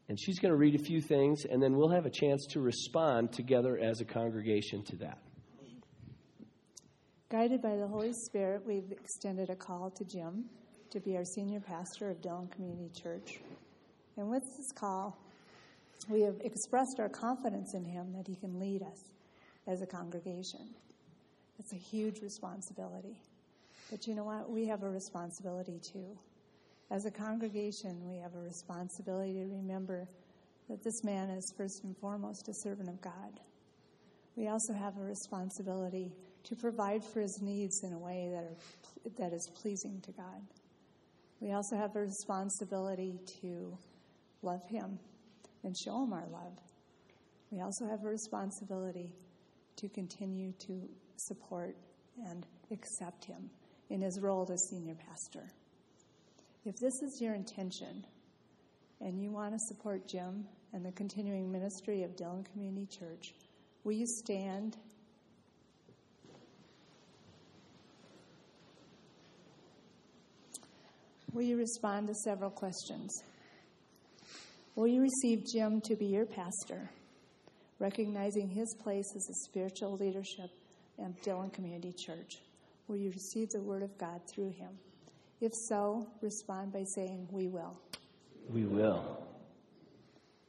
And 0.08 0.20
she's 0.20 0.40
going 0.40 0.52
to 0.52 0.58
read 0.58 0.76
a 0.76 0.84
few 0.84 1.02
things, 1.02 1.46
and 1.46 1.62
then 1.62 1.76
we'll 1.76 1.90
have 1.90 2.06
a 2.06 2.12
chance 2.12 2.46
to 2.52 2.60
respond 2.60 3.34
together 3.34 3.78
as 3.78 4.02
a 4.02 4.06
congregation 4.06 4.84
to 4.84 4.96
that. 4.98 5.18
Guided 7.30 7.62
by 7.62 7.76
the 7.76 7.88
Holy 7.88 8.14
Spirit, 8.14 8.62
we've 8.66 8.92
extended 8.92 9.50
a 9.50 9.56
call 9.56 9.90
to 9.90 10.04
Jim 10.06 10.46
to 10.92 11.00
be 11.00 11.18
our 11.18 11.26
senior 11.26 11.60
pastor 11.60 12.12
of 12.12 12.22
Dillon 12.22 12.48
Community 12.48 12.92
Church. 12.94 13.40
And 14.16 14.30
with 14.30 14.44
this 14.58 14.72
call, 14.72 15.18
we 16.08 16.22
have 16.22 16.36
expressed 16.42 17.00
our 17.00 17.10
confidence 17.10 17.74
in 17.74 17.84
him 17.84 18.14
that 18.16 18.28
he 18.28 18.36
can 18.36 18.60
lead 18.60 18.84
us 18.84 19.04
as 19.68 19.82
a 19.82 19.88
congregation. 19.88 20.70
It's 21.58 21.74
a 21.74 21.78
huge 21.78 22.22
responsibility. 22.22 23.18
But 23.90 24.06
you 24.08 24.14
know 24.16 24.24
what? 24.24 24.50
We 24.50 24.68
have 24.68 24.84
a 24.84 24.90
responsibility 24.90 25.80
too. 25.82 26.18
As 26.92 27.06
a 27.06 27.12
congregation, 27.12 28.08
we 28.08 28.18
have 28.18 28.36
a 28.36 28.40
responsibility 28.40 29.34
to 29.34 29.46
remember 29.46 30.08
that 30.70 30.84
this 30.84 31.04
man 31.04 31.30
is 31.30 31.54
first 31.58 31.84
and 31.84 31.96
foremost 31.98 32.48
a 32.48 32.54
servant 32.54 32.90
of 32.90 33.02
God. 33.02 33.40
We 34.36 34.50
also 34.50 34.74
have 34.74 34.98
a 34.98 35.02
responsibility 35.02 36.12
to 36.44 36.56
provide 36.56 37.04
for 37.04 37.22
his 37.22 37.40
needs 37.42 37.84
in 37.84 37.94
a 37.94 37.98
way 37.98 38.30
that, 38.32 38.44
are, 38.44 38.58
that 39.18 39.34
is 39.34 39.50
pleasing 39.62 40.02
to 40.02 40.12
God. 40.12 40.42
We 41.40 41.54
also 41.54 41.76
have 41.76 41.96
a 41.96 42.02
responsibility 42.02 43.20
to 43.42 43.78
love 44.42 44.62
him 44.68 45.00
and 45.64 45.76
show 45.76 46.04
him 46.04 46.14
our 46.14 46.28
love. 46.32 46.58
We 47.52 47.62
also 47.62 47.88
have 47.88 48.04
a 48.04 48.10
responsibility 48.10 49.12
to 49.78 49.90
continue 49.90 50.54
to 50.68 50.82
support 51.18 51.76
and 52.28 52.46
accept 52.72 53.26
him 53.26 53.50
in 53.90 54.02
his 54.02 54.20
role 54.22 54.48
as 54.52 54.68
senior 54.70 54.96
pastor. 54.96 55.50
If 56.66 56.78
this 56.78 56.94
is 57.04 57.22
your 57.22 57.36
intention 57.36 58.04
and 59.00 59.22
you 59.22 59.30
want 59.30 59.54
to 59.54 59.60
support 59.68 60.08
Jim 60.08 60.46
and 60.74 60.84
the 60.84 60.92
continuing 60.94 61.52
ministry 61.52 62.02
of 62.02 62.16
Dillon 62.16 62.44
Community 62.44 62.88
Church, 62.88 63.36
will 63.84 63.94
you 63.94 64.08
stand? 64.08 64.76
Will 71.34 71.44
you 71.44 71.56
respond 71.56 72.08
to 72.08 72.16
several 72.16 72.50
questions? 72.50 73.16
Will 74.76 74.88
you 74.88 75.02
receive 75.02 75.44
Jim 75.54 75.82
to 75.82 75.96
be 75.96 76.08
your 76.08 76.26
pastor, 76.26 76.90
recognizing 77.78 78.50
his 78.50 78.76
place 78.82 79.06
as 79.16 79.30
a 79.30 79.50
spiritual 79.50 79.98
leadership 79.98 80.50
of 80.98 81.22
Dillon 81.22 81.52
Community 81.52 81.94
Church? 81.94 82.42
Will 82.88 82.98
you 82.98 83.12
receive 83.12 83.50
the 83.50 83.62
Word 83.62 83.84
of 83.84 83.96
God 84.00 84.20
through 84.34 84.50
him? 84.50 84.80
If 85.42 85.54
so, 85.54 86.08
respond 86.22 86.72
by 86.72 86.84
saying, 86.84 87.28
We 87.32 87.48
will. 87.48 87.78
We 88.50 88.66
will. 88.66 89.26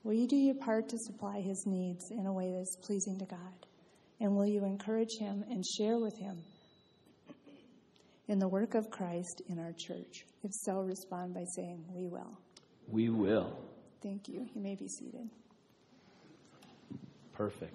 Will 0.05 0.15
you 0.15 0.29
do 0.29 0.37
your 0.37 0.55
part 0.55 0.89
to 0.91 0.99
supply 0.99 1.41
his 1.41 1.65
needs 1.67 2.11
in 2.11 2.27
a 2.27 2.33
way 2.33 2.53
that 2.53 2.61
is 2.61 2.79
pleasing 2.83 3.19
to 3.19 3.25
God? 3.25 3.67
And 4.21 4.37
will 4.37 4.47
you 4.47 4.65
encourage 4.65 5.19
him 5.19 5.45
and 5.51 5.65
share 5.67 5.99
with 5.99 6.17
him 6.17 6.39
in 8.29 8.39
the 8.39 8.49
work 8.49 8.75
of 8.75 8.91
Christ 8.91 9.43
in 9.49 9.59
our 9.59 9.73
church? 9.73 10.25
If 10.45 10.53
so, 10.53 10.81
respond 10.83 11.35
by 11.35 11.45
saying, 11.57 11.85
We 11.93 12.07
will. 12.07 12.39
We 12.89 13.09
will. 13.09 13.59
Thank 14.03 14.29
you. 14.29 14.47
You 14.55 14.61
may 14.63 14.77
be 14.77 14.87
seated. 14.87 15.29
Perfect. 17.33 17.75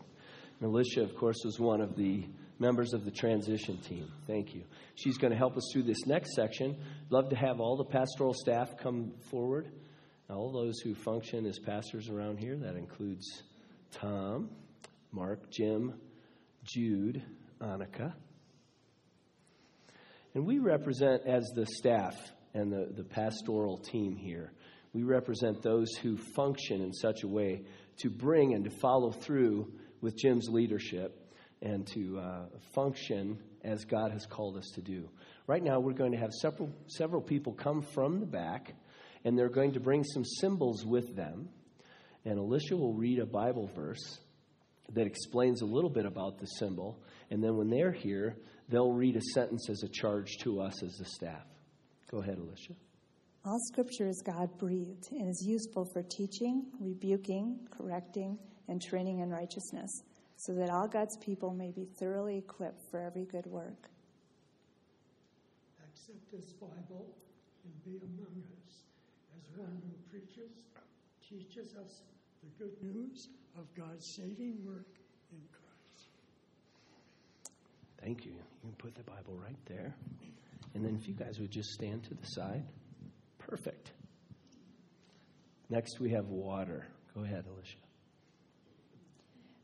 Alicia, 0.61 1.01
of 1.01 1.15
course, 1.15 1.41
was 1.43 1.59
one 1.59 1.81
of 1.81 1.95
the 1.95 2.23
members 2.61 2.93
of 2.93 3.03
the 3.03 3.11
transition 3.11 3.77
team. 3.79 4.07
Thank 4.27 4.53
you. 4.53 4.63
She's 4.95 5.17
going 5.17 5.31
to 5.31 5.37
help 5.37 5.57
us 5.57 5.63
through 5.73 5.83
this 5.83 6.05
next 6.05 6.35
section. 6.35 6.77
Love 7.09 7.29
to 7.29 7.35
have 7.35 7.59
all 7.59 7.75
the 7.75 7.83
pastoral 7.83 8.35
staff 8.35 8.77
come 8.77 9.13
forward. 9.31 9.67
All 10.29 10.51
those 10.51 10.79
who 10.79 10.93
function 10.93 11.45
as 11.47 11.57
pastors 11.57 12.07
around 12.07 12.37
here. 12.37 12.55
That 12.55 12.75
includes 12.75 13.25
Tom, 13.91 14.51
Mark, 15.11 15.49
Jim, 15.51 15.95
Jude, 16.63 17.23
Annika. 17.59 18.13
And 20.35 20.45
we 20.45 20.59
represent, 20.59 21.23
as 21.25 21.51
the 21.55 21.65
staff 21.65 22.15
and 22.53 22.71
the, 22.71 22.93
the 22.95 23.03
pastoral 23.03 23.79
team 23.79 24.15
here, 24.15 24.53
we 24.93 25.03
represent 25.03 25.63
those 25.63 25.89
who 26.01 26.15
function 26.15 26.81
in 26.81 26.93
such 26.93 27.23
a 27.23 27.27
way 27.27 27.63
to 27.97 28.09
bring 28.09 28.53
and 28.53 28.63
to 28.65 28.69
follow 28.69 29.11
through 29.11 29.73
with 29.99 30.15
Jim's 30.15 30.47
leadership 30.47 31.20
and 31.61 31.85
to 31.87 32.19
uh, 32.19 32.45
function 32.73 33.37
as 33.63 33.85
God 33.85 34.11
has 34.11 34.25
called 34.25 34.57
us 34.57 34.69
to 34.75 34.81
do. 34.81 35.07
Right 35.47 35.63
now, 35.63 35.79
we're 35.79 35.93
going 35.93 36.11
to 36.13 36.17
have 36.17 36.31
several, 36.33 36.69
several 36.87 37.21
people 37.21 37.53
come 37.53 37.81
from 37.81 38.19
the 38.19 38.25
back, 38.25 38.73
and 39.23 39.37
they're 39.37 39.49
going 39.49 39.73
to 39.73 39.79
bring 39.79 40.03
some 40.03 40.25
symbols 40.25 40.85
with 40.85 41.15
them. 41.15 41.49
And 42.25 42.39
Alicia 42.39 42.75
will 42.75 42.93
read 42.93 43.19
a 43.19 43.25
Bible 43.25 43.69
verse 43.75 44.19
that 44.93 45.05
explains 45.05 45.61
a 45.61 45.65
little 45.65 45.89
bit 45.89 46.05
about 46.05 46.39
the 46.39 46.45
symbol. 46.45 47.01
And 47.29 47.43
then 47.43 47.55
when 47.55 47.69
they're 47.69 47.91
here, 47.91 48.35
they'll 48.69 48.91
read 48.93 49.15
a 49.15 49.21
sentence 49.33 49.69
as 49.69 49.83
a 49.83 49.87
charge 49.87 50.37
to 50.39 50.61
us 50.61 50.83
as 50.83 50.93
the 50.93 51.05
staff. 51.05 51.45
Go 52.09 52.19
ahead, 52.19 52.37
Alicia. 52.37 52.73
All 53.43 53.57
scripture 53.71 54.07
is 54.07 54.21
God 54.23 54.49
breathed 54.59 55.07
and 55.11 55.27
is 55.27 55.43
useful 55.47 55.85
for 55.93 56.03
teaching, 56.03 56.65
rebuking, 56.79 57.57
correcting, 57.75 58.37
and 58.67 58.79
training 58.81 59.19
in 59.19 59.29
righteousness, 59.29 59.89
so 60.41 60.53
that 60.53 60.71
all 60.71 60.87
God's 60.87 61.17
people 61.17 61.53
may 61.53 61.69
be 61.69 61.85
thoroughly 61.85 62.39
equipped 62.39 62.81
for 62.89 62.99
every 62.99 63.25
good 63.25 63.45
work. 63.45 63.89
Accept 65.83 66.31
this 66.31 66.53
Bible 66.53 67.05
and 67.63 67.83
be 67.83 67.99
among 68.03 68.41
us 68.65 68.81
as 69.37 69.55
one 69.55 69.79
who 69.85 69.93
preaches, 70.09 70.63
teaches 71.21 71.75
us 71.75 72.01
the 72.41 72.49
good 72.57 72.73
news 72.81 73.27
of 73.55 73.71
God's 73.75 74.15
saving 74.15 74.57
work 74.65 74.87
in 75.31 75.41
Christ. 75.51 76.09
Thank 78.03 78.25
you. 78.25 78.31
You 78.31 78.39
can 78.63 78.71
put 78.79 78.95
the 78.95 79.03
Bible 79.03 79.37
right 79.37 79.59
there. 79.67 79.93
And 80.73 80.83
then 80.83 80.97
if 80.99 81.07
you 81.07 81.13
guys 81.13 81.39
would 81.39 81.51
just 81.51 81.69
stand 81.69 82.03
to 82.05 82.15
the 82.15 82.25
side. 82.25 82.63
Perfect. 83.37 83.91
Next, 85.69 85.99
we 85.99 86.09
have 86.09 86.25
water. 86.29 86.87
Go 87.13 87.23
ahead, 87.23 87.45
Alicia. 87.47 87.77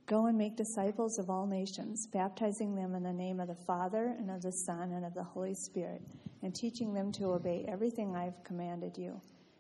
Go 0.08 0.28
and 0.28 0.38
make 0.38 0.56
disciples 0.56 1.20
of 1.20 1.30
all 1.30 1.46
nations, 1.46 2.08
baptizing 2.14 2.74
them 2.76 2.96
in 2.96 3.04
the 3.04 3.12
name 3.12 3.42
of 3.42 3.50
the 3.50 3.64
Father, 3.68 4.16
and 4.18 4.32
of 4.32 4.42
the 4.42 4.54
Son, 4.54 4.94
and 4.94 5.06
of 5.06 5.14
the 5.14 5.24
Holy 5.24 5.54
Spirit, 5.54 6.02
and 6.44 6.56
teaching 6.56 6.94
them 6.94 7.12
to 7.12 7.26
obey 7.34 7.66
everything 7.68 8.16
I 8.16 8.24
have 8.24 8.42
commanded 8.46 8.98
you. 8.98 9.20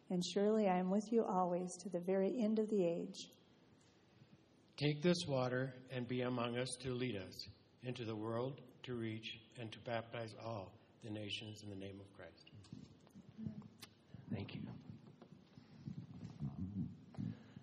And 0.09 0.23
surely 0.23 0.69
I 0.69 0.77
am 0.77 0.89
with 0.89 1.11
you 1.11 1.25
always 1.25 1.75
to 1.83 1.89
the 1.89 1.99
very 1.99 2.33
end 2.41 2.59
of 2.59 2.69
the 2.69 2.81
age. 2.81 3.27
Take 4.77 5.01
this 5.01 5.25
water 5.27 5.73
and 5.91 6.07
be 6.07 6.21
among 6.21 6.57
us 6.57 6.77
to 6.81 6.93
lead 6.93 7.17
us 7.17 7.49
into 7.83 8.05
the 8.05 8.15
world 8.15 8.61
to 8.83 8.93
reach 8.93 9.37
and 9.59 9.69
to 9.73 9.79
baptize 9.79 10.33
all 10.45 10.71
the 11.03 11.09
nations 11.09 11.61
in 11.63 11.69
the 11.69 11.75
name 11.75 11.99
of 11.99 12.09
Christ. 12.15 12.51
Thank 14.33 14.55
you. 14.55 14.61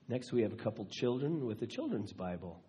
Next, 0.08 0.32
we 0.32 0.42
have 0.42 0.52
a 0.52 0.56
couple 0.56 0.84
children 0.90 1.46
with 1.46 1.62
a 1.62 1.66
children's 1.66 2.12
Bible. 2.12 2.60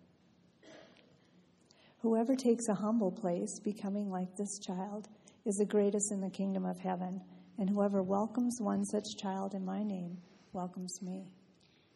Whoever 2.06 2.36
takes 2.36 2.68
a 2.68 2.74
humble 2.74 3.10
place, 3.10 3.58
becoming 3.58 4.12
like 4.12 4.36
this 4.36 4.60
child, 4.60 5.08
is 5.44 5.56
the 5.56 5.64
greatest 5.64 6.12
in 6.12 6.20
the 6.20 6.30
kingdom 6.30 6.64
of 6.64 6.78
heaven. 6.78 7.20
And 7.58 7.68
whoever 7.68 8.00
welcomes 8.00 8.60
one 8.60 8.84
such 8.84 9.16
child 9.16 9.54
in 9.54 9.64
my 9.64 9.82
name 9.82 10.16
welcomes 10.52 11.02
me. 11.02 11.26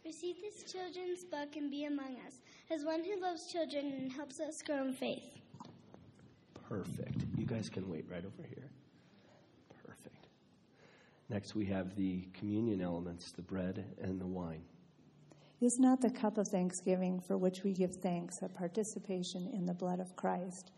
Receive 0.04 0.34
this 0.40 0.64
children's 0.64 1.22
book 1.22 1.54
and 1.54 1.70
be 1.70 1.84
among 1.84 2.16
us, 2.26 2.42
as 2.72 2.84
one 2.84 3.04
who 3.04 3.20
loves 3.22 3.46
children 3.52 3.92
and 3.92 4.10
helps 4.10 4.40
us 4.40 4.60
grow 4.62 4.84
in 4.84 4.92
faith. 4.92 5.38
Perfect. 6.68 7.18
You 7.38 7.46
guys 7.46 7.68
can 7.68 7.88
wait 7.88 8.04
right 8.10 8.24
over 8.24 8.48
here. 8.48 8.68
Perfect. 9.86 10.26
Next, 11.28 11.54
we 11.54 11.66
have 11.66 11.94
the 11.94 12.26
communion 12.34 12.80
elements 12.80 13.30
the 13.30 13.42
bread 13.42 13.84
and 14.02 14.20
the 14.20 14.26
wine. 14.26 14.64
Is 15.60 15.78
not 15.78 16.00
the 16.00 16.08
cup 16.08 16.38
of 16.38 16.48
thanksgiving 16.48 17.20
for 17.20 17.36
which 17.36 17.64
we 17.64 17.74
give 17.74 17.96
thanks 17.96 18.40
a 18.40 18.48
participation 18.48 19.50
in 19.52 19.66
the 19.66 19.74
blood 19.74 20.00
of 20.00 20.16
Christ? 20.16 20.70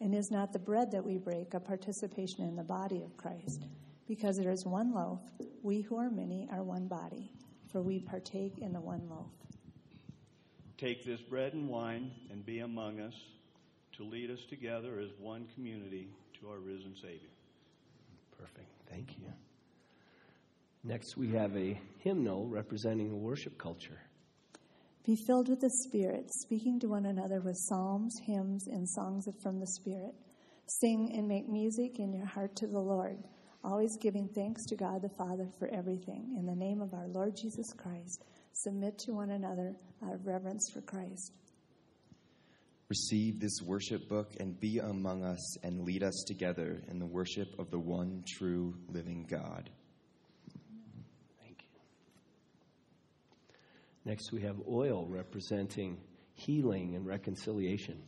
And 0.00 0.14
is 0.14 0.30
not 0.30 0.52
the 0.52 0.60
bread 0.60 0.92
that 0.92 1.04
we 1.04 1.18
break 1.18 1.54
a 1.54 1.60
participation 1.60 2.44
in 2.44 2.54
the 2.54 2.62
body 2.62 3.02
of 3.02 3.16
Christ? 3.16 3.66
Because 4.06 4.38
there 4.38 4.52
is 4.52 4.64
one 4.64 4.94
loaf, 4.94 5.18
we 5.64 5.80
who 5.80 5.96
are 5.96 6.08
many 6.08 6.48
are 6.52 6.62
one 6.62 6.86
body, 6.86 7.32
for 7.66 7.82
we 7.82 7.98
partake 7.98 8.58
in 8.58 8.72
the 8.72 8.80
one 8.80 9.08
loaf. 9.10 9.26
Take 10.76 11.04
this 11.04 11.20
bread 11.20 11.54
and 11.54 11.68
wine 11.68 12.12
and 12.30 12.46
be 12.46 12.60
among 12.60 13.00
us 13.00 13.14
to 13.96 14.04
lead 14.04 14.30
us 14.30 14.44
together 14.48 15.00
as 15.00 15.10
one 15.18 15.48
community 15.52 16.10
to 16.38 16.48
our 16.48 16.58
risen 16.58 16.94
Savior. 16.94 17.28
Perfect. 18.38 18.68
Thank 18.88 19.18
you. 19.18 19.26
Next, 20.84 21.16
we 21.16 21.30
have 21.30 21.56
a 21.56 21.76
hymnal 21.98 22.46
representing 22.46 23.10
a 23.10 23.16
worship 23.16 23.58
culture. 23.58 23.98
Be 25.08 25.16
filled 25.16 25.48
with 25.48 25.60
the 25.60 25.70
Spirit, 25.70 26.30
speaking 26.30 26.78
to 26.80 26.88
one 26.88 27.06
another 27.06 27.40
with 27.40 27.56
psalms, 27.56 28.14
hymns, 28.26 28.66
and 28.66 28.86
songs 28.86 29.26
from 29.42 29.58
the 29.58 29.66
Spirit. 29.66 30.14
Sing 30.66 31.14
and 31.16 31.26
make 31.26 31.48
music 31.48 31.98
in 31.98 32.12
your 32.12 32.26
heart 32.26 32.54
to 32.56 32.66
the 32.66 32.78
Lord, 32.78 33.16
always 33.64 33.96
giving 34.02 34.28
thanks 34.34 34.66
to 34.66 34.76
God 34.76 35.00
the 35.00 35.08
Father 35.16 35.48
for 35.58 35.66
everything. 35.68 36.36
In 36.38 36.44
the 36.44 36.54
name 36.54 36.82
of 36.82 36.92
our 36.92 37.08
Lord 37.08 37.34
Jesus 37.40 37.72
Christ, 37.72 38.22
submit 38.52 38.98
to 38.98 39.12
one 39.12 39.30
another 39.30 39.74
out 40.06 40.12
of 40.12 40.26
reverence 40.26 40.68
for 40.74 40.82
Christ. 40.82 41.32
Receive 42.90 43.40
this 43.40 43.62
worship 43.64 44.10
book 44.10 44.34
and 44.38 44.60
be 44.60 44.78
among 44.78 45.24
us 45.24 45.56
and 45.62 45.86
lead 45.86 46.02
us 46.02 46.22
together 46.26 46.82
in 46.90 46.98
the 46.98 47.06
worship 47.06 47.58
of 47.58 47.70
the 47.70 47.78
one 47.78 48.24
true 48.36 48.74
living 48.90 49.24
God. 49.26 49.70
Thank 51.40 51.62
you. 51.62 51.80
Next, 54.08 54.32
we 54.32 54.40
have 54.40 54.56
oil 54.66 55.06
representing 55.06 55.98
healing 56.32 56.94
and 56.94 57.04
reconciliation. 57.06 58.00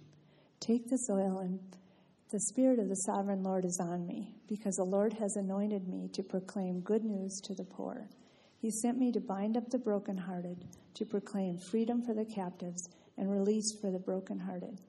Take 0.58 0.88
this 0.88 1.10
oil, 1.10 1.40
and 1.40 1.60
the 2.32 2.40
Spirit 2.40 2.78
of 2.78 2.88
the 2.88 3.02
sovereign 3.04 3.42
Lord 3.42 3.66
is 3.66 3.78
on 3.82 4.06
me, 4.06 4.34
because 4.48 4.76
the 4.76 4.84
Lord 4.84 5.12
has 5.12 5.36
anointed 5.36 5.86
me 5.86 6.08
to 6.14 6.22
proclaim 6.22 6.80
good 6.80 7.04
news 7.04 7.38
to 7.44 7.54
the 7.54 7.66
poor. 7.66 8.08
He 8.62 8.70
sent 8.70 8.96
me 8.96 9.12
to 9.12 9.20
bind 9.20 9.58
up 9.58 9.68
the 9.68 9.78
brokenhearted, 9.78 10.64
to 10.94 11.04
proclaim 11.04 11.58
freedom 11.70 12.00
for 12.00 12.14
the 12.14 12.24
captives 12.24 12.88
and 13.18 13.30
release 13.30 13.78
for 13.78 13.90
the 13.90 13.98
brokenhearted, 13.98 14.80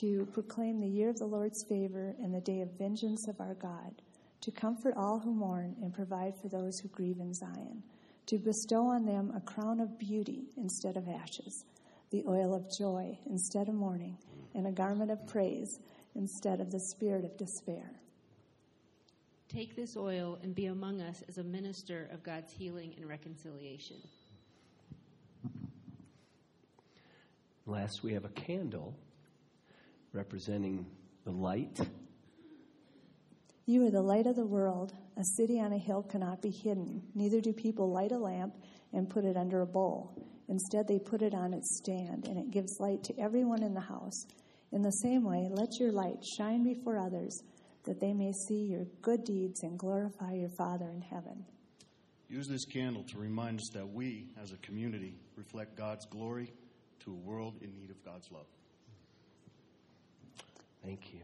to 0.00 0.26
proclaim 0.32 0.80
the 0.80 0.88
year 0.88 1.10
of 1.10 1.18
the 1.18 1.26
Lord's 1.26 1.64
favor 1.68 2.16
and 2.18 2.34
the 2.34 2.40
day 2.40 2.60
of 2.60 2.76
vengeance 2.76 3.28
of 3.28 3.38
our 3.38 3.54
God, 3.54 4.02
to 4.40 4.50
comfort 4.50 4.94
all 4.96 5.20
who 5.20 5.32
mourn 5.32 5.76
and 5.80 5.94
provide 5.94 6.32
for 6.42 6.48
those 6.48 6.76
who 6.80 6.88
grieve 6.88 7.20
in 7.20 7.32
Zion, 7.32 7.84
to 8.28 8.38
bestow 8.38 8.86
on 8.88 9.06
them 9.06 9.32
a 9.34 9.40
crown 9.40 9.80
of 9.80 9.98
beauty 9.98 10.50
instead 10.58 10.98
of 10.98 11.08
ashes, 11.08 11.64
the 12.10 12.22
oil 12.28 12.54
of 12.54 12.70
joy 12.70 13.18
instead 13.24 13.68
of 13.68 13.74
mourning, 13.74 14.18
and 14.54 14.66
a 14.66 14.70
garment 14.70 15.10
of 15.10 15.26
praise 15.26 15.80
instead 16.14 16.60
of 16.60 16.70
the 16.70 16.78
spirit 16.78 17.24
of 17.24 17.34
despair. 17.38 17.90
Take 19.48 19.74
this 19.74 19.96
oil 19.96 20.38
and 20.42 20.54
be 20.54 20.66
among 20.66 21.00
us 21.00 21.22
as 21.26 21.38
a 21.38 21.42
minister 21.42 22.10
of 22.12 22.22
God's 22.22 22.52
healing 22.52 22.92
and 22.98 23.08
reconciliation. 23.08 23.96
Last, 27.64 28.02
we 28.02 28.12
have 28.12 28.26
a 28.26 28.30
candle 28.30 28.94
representing 30.12 30.84
the 31.24 31.30
light. 31.30 31.80
You 33.68 33.86
are 33.86 33.90
the 33.90 34.00
light 34.00 34.26
of 34.26 34.34
the 34.34 34.46
world. 34.46 34.94
A 35.18 35.24
city 35.36 35.60
on 35.60 35.74
a 35.74 35.78
hill 35.78 36.02
cannot 36.02 36.40
be 36.40 36.48
hidden. 36.48 37.02
Neither 37.14 37.42
do 37.42 37.52
people 37.52 37.92
light 37.92 38.12
a 38.12 38.18
lamp 38.18 38.54
and 38.94 39.10
put 39.10 39.26
it 39.26 39.36
under 39.36 39.60
a 39.60 39.66
bowl. 39.66 40.16
Instead, 40.48 40.88
they 40.88 40.98
put 40.98 41.20
it 41.20 41.34
on 41.34 41.52
its 41.52 41.76
stand, 41.76 42.26
and 42.26 42.38
it 42.38 42.50
gives 42.50 42.80
light 42.80 43.04
to 43.04 43.20
everyone 43.20 43.62
in 43.62 43.74
the 43.74 43.80
house. 43.82 44.24
In 44.72 44.80
the 44.80 44.90
same 44.90 45.22
way, 45.22 45.50
let 45.50 45.78
your 45.78 45.92
light 45.92 46.16
shine 46.38 46.64
before 46.64 46.98
others, 46.98 47.42
that 47.84 48.00
they 48.00 48.14
may 48.14 48.32
see 48.48 48.64
your 48.70 48.86
good 49.02 49.22
deeds 49.24 49.62
and 49.62 49.78
glorify 49.78 50.32
your 50.32 50.48
Father 50.56 50.88
in 50.88 51.02
heaven. 51.02 51.44
Use 52.30 52.48
this 52.48 52.64
candle 52.64 53.04
to 53.10 53.18
remind 53.18 53.58
us 53.58 53.68
that 53.74 53.86
we, 53.86 54.28
as 54.42 54.52
a 54.52 54.56
community, 54.66 55.14
reflect 55.36 55.76
God's 55.76 56.06
glory 56.06 56.54
to 57.00 57.10
a 57.10 57.16
world 57.16 57.56
in 57.60 57.74
need 57.74 57.90
of 57.90 58.02
God's 58.02 58.32
love. 58.32 58.46
Thank 60.82 61.12
you. 61.12 61.20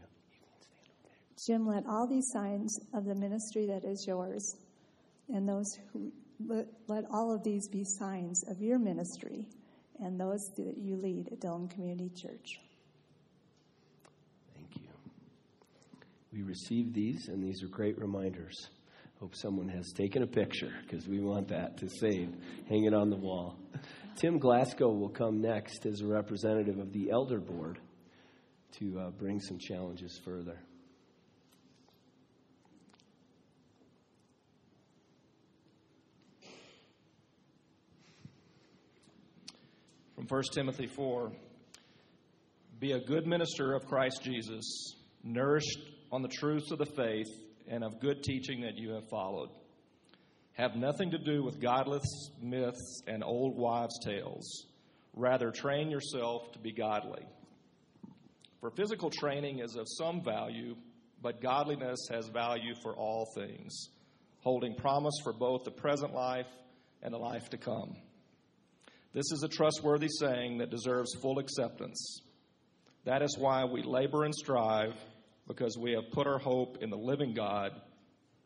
Jim, 1.45 1.67
let 1.67 1.85
all 1.87 2.07
these 2.07 2.29
signs 2.31 2.79
of 2.93 3.05
the 3.05 3.15
ministry 3.15 3.67
that 3.67 3.83
is 3.83 4.05
yours, 4.07 4.55
and 5.29 5.47
those 5.47 5.67
who 5.91 6.11
let, 6.45 6.67
let 6.87 7.03
all 7.11 7.33
of 7.33 7.43
these 7.43 7.67
be 7.67 7.83
signs 7.83 8.43
of 8.49 8.61
your 8.61 8.79
ministry 8.79 9.47
and 9.99 10.19
those 10.19 10.51
that 10.57 10.75
you 10.77 10.97
lead 10.97 11.29
at 11.31 11.39
Dillon 11.39 11.67
Community 11.67 12.09
Church. 12.09 12.59
Thank 14.53 14.75
you. 14.75 14.89
We 16.33 16.43
received 16.43 16.93
these, 16.93 17.27
and 17.29 17.43
these 17.43 17.63
are 17.63 17.67
great 17.67 17.97
reminders. 17.97 18.55
Hope 19.19 19.33
someone 19.35 19.69
has 19.69 19.93
taken 19.93 20.23
a 20.23 20.27
picture 20.27 20.71
because 20.81 21.07
we 21.07 21.21
want 21.21 21.47
that 21.47 21.77
to 21.77 21.89
save. 21.89 22.33
Hang 22.67 22.83
it 22.83 22.93
on 22.93 23.09
the 23.09 23.15
wall. 23.15 23.57
Tim 24.17 24.39
Glasgow 24.39 24.89
will 24.89 25.09
come 25.09 25.41
next 25.41 25.85
as 25.85 26.01
a 26.01 26.07
representative 26.07 26.79
of 26.79 26.91
the 26.91 27.09
Elder 27.11 27.39
Board 27.39 27.79
to 28.79 28.99
uh, 28.99 29.09
bring 29.11 29.39
some 29.39 29.57
challenges 29.57 30.19
further. 30.25 30.59
From 40.27 40.37
1 40.37 40.43
Timothy 40.53 40.87
4 40.87 41.31
Be 42.79 42.93
a 42.93 42.99
good 42.99 43.27
minister 43.27 43.73
of 43.73 43.85
Christ 43.85 44.23
Jesus, 44.23 44.95
nourished 45.23 45.79
on 46.11 46.21
the 46.21 46.29
truths 46.29 46.71
of 46.71 46.79
the 46.79 46.85
faith 46.85 47.27
and 47.67 47.83
of 47.83 47.99
good 47.99 48.23
teaching 48.23 48.61
that 48.61 48.77
you 48.77 48.91
have 48.91 49.07
followed. 49.09 49.49
Have 50.53 50.75
nothing 50.75 51.11
to 51.11 51.19
do 51.19 51.43
with 51.43 51.61
godless 51.61 52.31
myths 52.41 53.03
and 53.07 53.23
old 53.23 53.55
wives' 53.57 53.99
tales. 54.03 54.65
Rather, 55.13 55.51
train 55.51 55.91
yourself 55.91 56.51
to 56.53 56.59
be 56.59 56.71
godly. 56.71 57.23
For 58.61 58.71
physical 58.71 59.11
training 59.11 59.59
is 59.59 59.75
of 59.75 59.85
some 59.87 60.23
value, 60.23 60.75
but 61.21 61.41
godliness 61.41 62.07
has 62.09 62.29
value 62.29 62.73
for 62.81 62.95
all 62.95 63.27
things, 63.35 63.89
holding 64.39 64.75
promise 64.75 65.15
for 65.23 65.33
both 65.33 65.65
the 65.65 65.71
present 65.71 66.13
life 66.13 66.47
and 67.03 67.13
the 67.13 67.19
life 67.19 67.49
to 67.49 67.57
come. 67.57 67.95
This 69.15 69.31
is 69.31 69.43
a 69.43 69.47
trustworthy 69.47 70.09
saying 70.09 70.57
that 70.57 70.69
deserves 70.69 71.15
full 71.21 71.39
acceptance. 71.39 72.19
That 73.05 73.21
is 73.21 73.37
why 73.37 73.63
we 73.63 73.81
labor 73.81 74.25
and 74.25 74.35
strive, 74.35 74.93
because 75.47 75.77
we 75.77 75.93
have 75.93 76.11
put 76.11 76.27
our 76.27 76.37
hope 76.37 76.79
in 76.81 76.89
the 76.89 76.97
living 76.97 77.33
God, 77.33 77.71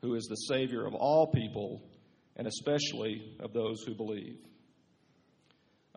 who 0.03 0.13
is 0.13 0.25
the 0.25 0.35
Savior 0.35 0.85
of 0.85 0.93
all 0.93 1.31
people, 1.33 1.81
and 2.35 2.45
especially 2.45 3.35
of 3.39 3.51
those 3.51 3.81
who 3.81 3.95
believe. 3.95 4.37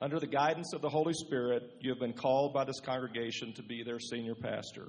Under 0.00 0.18
the 0.18 0.26
guidance 0.26 0.72
of 0.72 0.80
the 0.80 0.88
Holy 0.88 1.12
Spirit, 1.12 1.64
you 1.80 1.90
have 1.90 2.00
been 2.00 2.14
called 2.14 2.54
by 2.54 2.64
this 2.64 2.80
congregation 2.80 3.52
to 3.52 3.62
be 3.62 3.82
their 3.82 4.00
senior 4.00 4.34
pastor. 4.34 4.88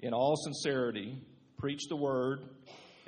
In 0.00 0.12
all 0.12 0.34
sincerity, 0.34 1.22
preach 1.56 1.82
the 1.88 1.94
word, 1.94 2.40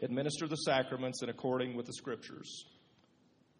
administer 0.04 0.46
the 0.46 0.54
sacraments 0.54 1.20
in 1.24 1.30
according 1.30 1.74
with 1.74 1.86
the 1.86 1.94
scriptures. 1.94 2.64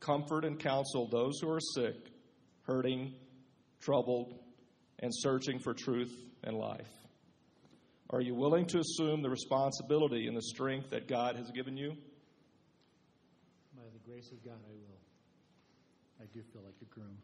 Comfort 0.00 0.44
and 0.44 0.58
counsel 0.58 1.08
those 1.08 1.40
who 1.40 1.50
are 1.50 1.60
sick, 1.60 1.96
hurting, 2.62 3.14
troubled, 3.80 4.38
and 5.00 5.10
searching 5.14 5.58
for 5.58 5.74
truth 5.74 6.12
and 6.44 6.56
life. 6.56 6.88
Are 8.10 8.20
you 8.20 8.34
willing 8.34 8.66
to 8.66 8.78
assume 8.78 9.22
the 9.22 9.28
responsibility 9.28 10.26
and 10.28 10.36
the 10.36 10.42
strength 10.42 10.90
that 10.90 11.08
God 11.08 11.36
has 11.36 11.50
given 11.50 11.76
you? 11.76 11.94
By 13.76 13.82
the 13.92 14.10
grace 14.10 14.30
of 14.32 14.42
God, 14.44 14.58
I 14.66 14.72
will. 14.72 14.98
I 16.20 16.24
do 16.32 16.42
feel 16.52 16.62
like 16.64 16.74
a 16.80 16.86
groom. 16.94 17.18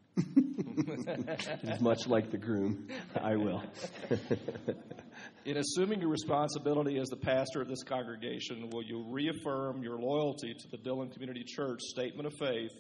Much 1.81 2.07
like 2.07 2.31
the 2.31 2.39
groom. 2.39 2.89
I 3.21 3.37
will. 3.37 3.63
In 5.45 5.59
assuming 5.59 6.01
your 6.01 6.09
responsibility 6.09 6.99
as 6.99 7.09
the 7.09 7.17
pastor 7.17 7.61
of 7.61 7.69
this 7.69 7.83
congregation, 7.83 8.71
will 8.71 8.83
you 8.83 9.05
reaffirm 9.11 9.83
your 9.83 9.99
loyalty 9.99 10.55
to 10.55 10.69
the 10.71 10.79
Dillon 10.79 11.11
Community 11.11 11.45
Church 11.45 11.81
statement 11.83 12.27
of 12.27 12.33
faith 12.39 12.71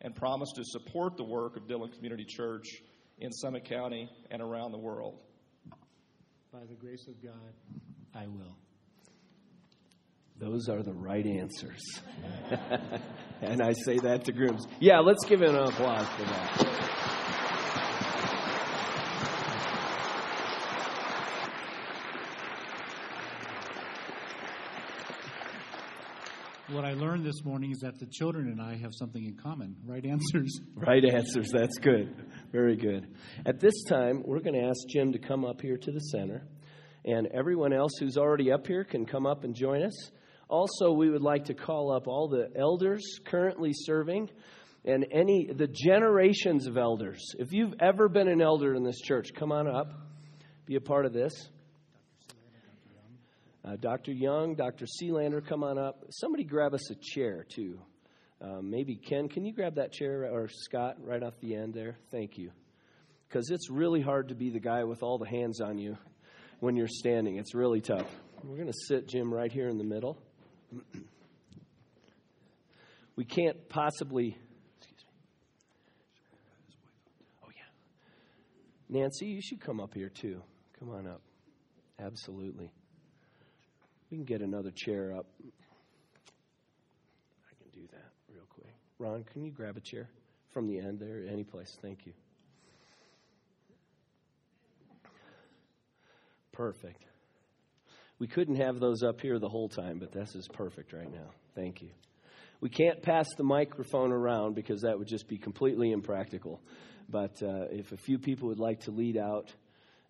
and 0.00 0.16
promise 0.16 0.48
to 0.56 0.64
support 0.64 1.18
the 1.18 1.24
work 1.24 1.58
of 1.58 1.68
Dillon 1.68 1.90
Community 1.90 2.24
Church 2.24 2.64
in 3.18 3.30
Summit 3.30 3.66
County 3.66 4.08
and 4.30 4.40
around 4.40 4.72
the 4.72 4.78
world? 4.78 5.20
By 6.50 6.60
the 6.66 6.76
grace 6.76 7.06
of 7.08 7.22
God, 7.22 7.52
I 8.14 8.26
will. 8.26 8.56
Those 10.38 10.70
are 10.70 10.82
the 10.82 10.94
right 10.94 11.26
answers. 11.26 11.82
and 13.42 13.60
I 13.60 13.74
say 13.84 13.98
that 13.98 14.24
to 14.26 14.32
grooms. 14.32 14.66
Yeah, 14.80 15.00
let's 15.00 15.26
give 15.26 15.42
it 15.42 15.50
an 15.50 15.56
applause 15.56 16.06
for 16.08 16.22
that. 16.22 17.17
What 26.70 26.84
I 26.84 26.92
learned 26.92 27.24
this 27.24 27.46
morning 27.46 27.70
is 27.70 27.78
that 27.78 27.98
the 27.98 28.04
children 28.04 28.48
and 28.48 28.60
I 28.60 28.76
have 28.76 28.92
something 28.92 29.24
in 29.24 29.38
common 29.42 29.74
right 29.86 30.04
answers. 30.04 30.60
Right 30.76 31.02
answers. 31.02 31.48
That's 31.50 31.78
good. 31.78 32.14
Very 32.52 32.76
good. 32.76 33.06
At 33.46 33.58
this 33.58 33.84
time, 33.84 34.22
we're 34.22 34.40
going 34.40 34.52
to 34.54 34.68
ask 34.68 34.86
Jim 34.86 35.12
to 35.12 35.18
come 35.18 35.46
up 35.46 35.62
here 35.62 35.78
to 35.78 35.90
the 35.90 35.98
center. 35.98 36.46
And 37.06 37.26
everyone 37.28 37.72
else 37.72 37.92
who's 37.98 38.18
already 38.18 38.52
up 38.52 38.66
here 38.66 38.84
can 38.84 39.06
come 39.06 39.24
up 39.24 39.44
and 39.44 39.54
join 39.54 39.82
us. 39.82 40.10
Also, 40.50 40.92
we 40.92 41.08
would 41.08 41.22
like 41.22 41.46
to 41.46 41.54
call 41.54 41.90
up 41.90 42.06
all 42.06 42.28
the 42.28 42.50
elders 42.54 43.02
currently 43.24 43.70
serving 43.72 44.28
and 44.84 45.06
any 45.10 45.48
the 45.50 45.68
generations 45.68 46.66
of 46.66 46.76
elders. 46.76 47.34
If 47.38 47.50
you've 47.50 47.74
ever 47.80 48.10
been 48.10 48.28
an 48.28 48.42
elder 48.42 48.74
in 48.74 48.82
this 48.82 49.00
church, 49.00 49.30
come 49.34 49.52
on 49.52 49.68
up. 49.68 49.90
Be 50.66 50.74
a 50.74 50.82
part 50.82 51.06
of 51.06 51.14
this. 51.14 51.32
Uh, 53.64 53.76
Dr. 53.76 54.12
Young, 54.12 54.54
Dr. 54.54 54.86
Sealander, 54.86 55.44
come 55.44 55.64
on 55.64 55.78
up. 55.78 56.04
Somebody 56.10 56.44
grab 56.44 56.74
us 56.74 56.90
a 56.90 56.94
chair, 56.94 57.44
too. 57.48 57.80
Um, 58.40 58.70
maybe 58.70 58.94
Ken, 58.94 59.28
can 59.28 59.44
you 59.44 59.52
grab 59.52 59.74
that 59.74 59.92
chair, 59.92 60.30
or 60.32 60.48
Scott, 60.48 60.96
right 61.02 61.22
off 61.22 61.34
the 61.40 61.56
end 61.56 61.74
there? 61.74 61.96
Thank 62.12 62.38
you. 62.38 62.52
Because 63.28 63.50
it's 63.50 63.68
really 63.68 64.00
hard 64.00 64.28
to 64.28 64.34
be 64.34 64.50
the 64.50 64.60
guy 64.60 64.84
with 64.84 65.02
all 65.02 65.18
the 65.18 65.28
hands 65.28 65.60
on 65.60 65.76
you 65.76 65.98
when 66.60 66.76
you're 66.76 66.86
standing. 66.88 67.36
It's 67.36 67.54
really 67.54 67.80
tough. 67.80 68.08
We're 68.44 68.56
going 68.56 68.68
to 68.68 68.78
sit 68.86 69.08
Jim 69.08 69.34
right 69.34 69.50
here 69.50 69.68
in 69.68 69.76
the 69.76 69.84
middle. 69.84 70.22
we 73.16 73.24
can't 73.24 73.68
possibly. 73.68 74.38
Excuse 74.78 75.04
me. 75.04 75.12
Oh, 77.44 77.48
yeah. 77.50 79.00
Nancy, 79.00 79.26
you 79.26 79.42
should 79.42 79.60
come 79.60 79.80
up 79.80 79.94
here, 79.94 80.08
too. 80.08 80.40
Come 80.78 80.90
on 80.90 81.08
up. 81.08 81.20
Absolutely. 81.98 82.70
We 84.10 84.16
can 84.16 84.24
get 84.24 84.40
another 84.40 84.70
chair 84.70 85.14
up. 85.14 85.26
I 87.44 87.54
can 87.62 87.70
do 87.72 87.86
that 87.92 88.12
real 88.32 88.44
quick. 88.48 88.72
Ron, 88.98 89.24
can 89.24 89.44
you 89.44 89.50
grab 89.50 89.76
a 89.76 89.80
chair 89.80 90.08
from 90.52 90.66
the 90.66 90.78
end 90.78 90.98
there, 90.98 91.24
any 91.30 91.44
place? 91.44 91.76
Thank 91.82 92.06
you. 92.06 92.12
Perfect. 96.52 97.04
We 98.18 98.26
couldn't 98.26 98.56
have 98.56 98.80
those 98.80 99.02
up 99.02 99.20
here 99.20 99.38
the 99.38 99.48
whole 99.48 99.68
time, 99.68 99.98
but 100.00 100.10
this 100.10 100.34
is 100.34 100.48
perfect 100.48 100.92
right 100.92 101.12
now. 101.12 101.30
Thank 101.54 101.82
you. 101.82 101.90
We 102.60 102.68
can't 102.68 103.00
pass 103.00 103.28
the 103.36 103.44
microphone 103.44 104.10
around 104.10 104.56
because 104.56 104.82
that 104.82 104.98
would 104.98 105.06
just 105.06 105.28
be 105.28 105.38
completely 105.38 105.92
impractical. 105.92 106.60
But 107.08 107.40
uh, 107.42 107.66
if 107.70 107.92
a 107.92 107.96
few 107.96 108.18
people 108.18 108.48
would 108.48 108.58
like 108.58 108.80
to 108.80 108.90
lead 108.90 109.16
out, 109.16 109.54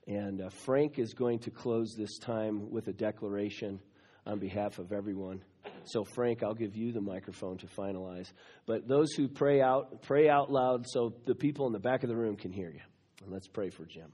and 0.08 0.40
uh, 0.40 0.48
Frank 0.48 0.98
is 0.98 1.14
going 1.14 1.38
to 1.40 1.50
close 1.50 1.94
this 1.96 2.18
time 2.18 2.70
with 2.70 2.88
a 2.88 2.92
declaration 2.92 3.78
on 4.26 4.38
behalf 4.38 4.78
of 4.78 4.92
everyone. 4.92 5.42
So, 5.84 6.02
Frank, 6.02 6.42
I'll 6.42 6.54
give 6.54 6.74
you 6.74 6.92
the 6.92 7.00
microphone 7.00 7.58
to 7.58 7.66
finalize. 7.66 8.32
But 8.66 8.88
those 8.88 9.12
who 9.12 9.28
pray 9.28 9.60
out, 9.60 10.02
pray 10.02 10.28
out 10.28 10.50
loud 10.50 10.86
so 10.86 11.14
the 11.26 11.34
people 11.34 11.66
in 11.66 11.72
the 11.72 11.78
back 11.78 12.02
of 12.02 12.08
the 12.08 12.16
room 12.16 12.36
can 12.36 12.52
hear 12.52 12.70
you. 12.70 12.80
And 13.22 13.32
let's 13.32 13.48
pray 13.48 13.70
for 13.70 13.84
Jim. 13.84 14.10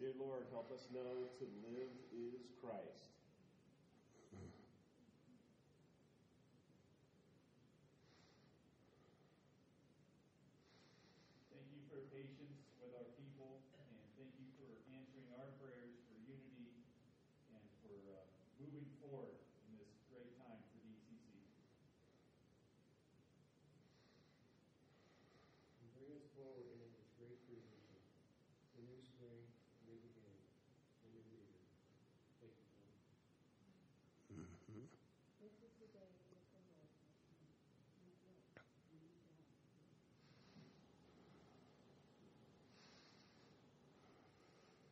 Dear 0.00 0.12
Lord, 0.18 0.42
help 0.50 0.72
us 0.72 0.86
know 0.92 1.00
to 1.00 1.44
live 1.68 1.90
is 2.12 2.40
Christ. 2.60 3.10
Thank 11.52 11.68
you 11.74 11.82
for 11.92 11.99
patience 12.10 12.58
with 12.82 12.90
our 12.98 13.06
people, 13.14 13.62
and 13.78 13.86
thank 14.18 14.34
you 14.34 14.50
for 14.58 14.66
answering 14.90 15.30
our 15.38 15.54
prayers 15.62 15.94
for 16.10 16.18
unity 16.26 16.74
and 17.54 17.62
for 17.86 17.94
uh, 18.10 18.26
moving 18.58 18.90
forward 18.98 19.38
in 19.70 19.78
this 19.78 19.94
great 20.10 20.34
time 20.42 20.58
for 20.74 20.78
DCC. 20.82 21.38
And 25.78 25.88
bring 25.94 26.10
us 26.18 26.26
forward 26.34 26.66
into 26.66 26.90
this 26.98 27.06
great 27.14 27.38
freedom, 27.46 27.78
the 28.74 28.82
new 28.82 29.00
spring, 29.06 29.46
new 29.86 29.96
beginning, 30.02 30.42
a 31.06 31.08
new 31.14 31.22
leader. 31.30 31.62
Thank 32.42 32.58
you, 32.58 32.74
Lord. 32.74 32.98
This 35.40 35.54
is 35.62 35.72
the 35.78 35.88
day 35.94 36.10
that 36.10 36.26
the 36.28 36.58
Lord 36.58 36.74
has 36.74 36.92
made. 38.04 38.34
We 38.90 38.98
will 39.00 39.14
rejoice. 39.14 39.56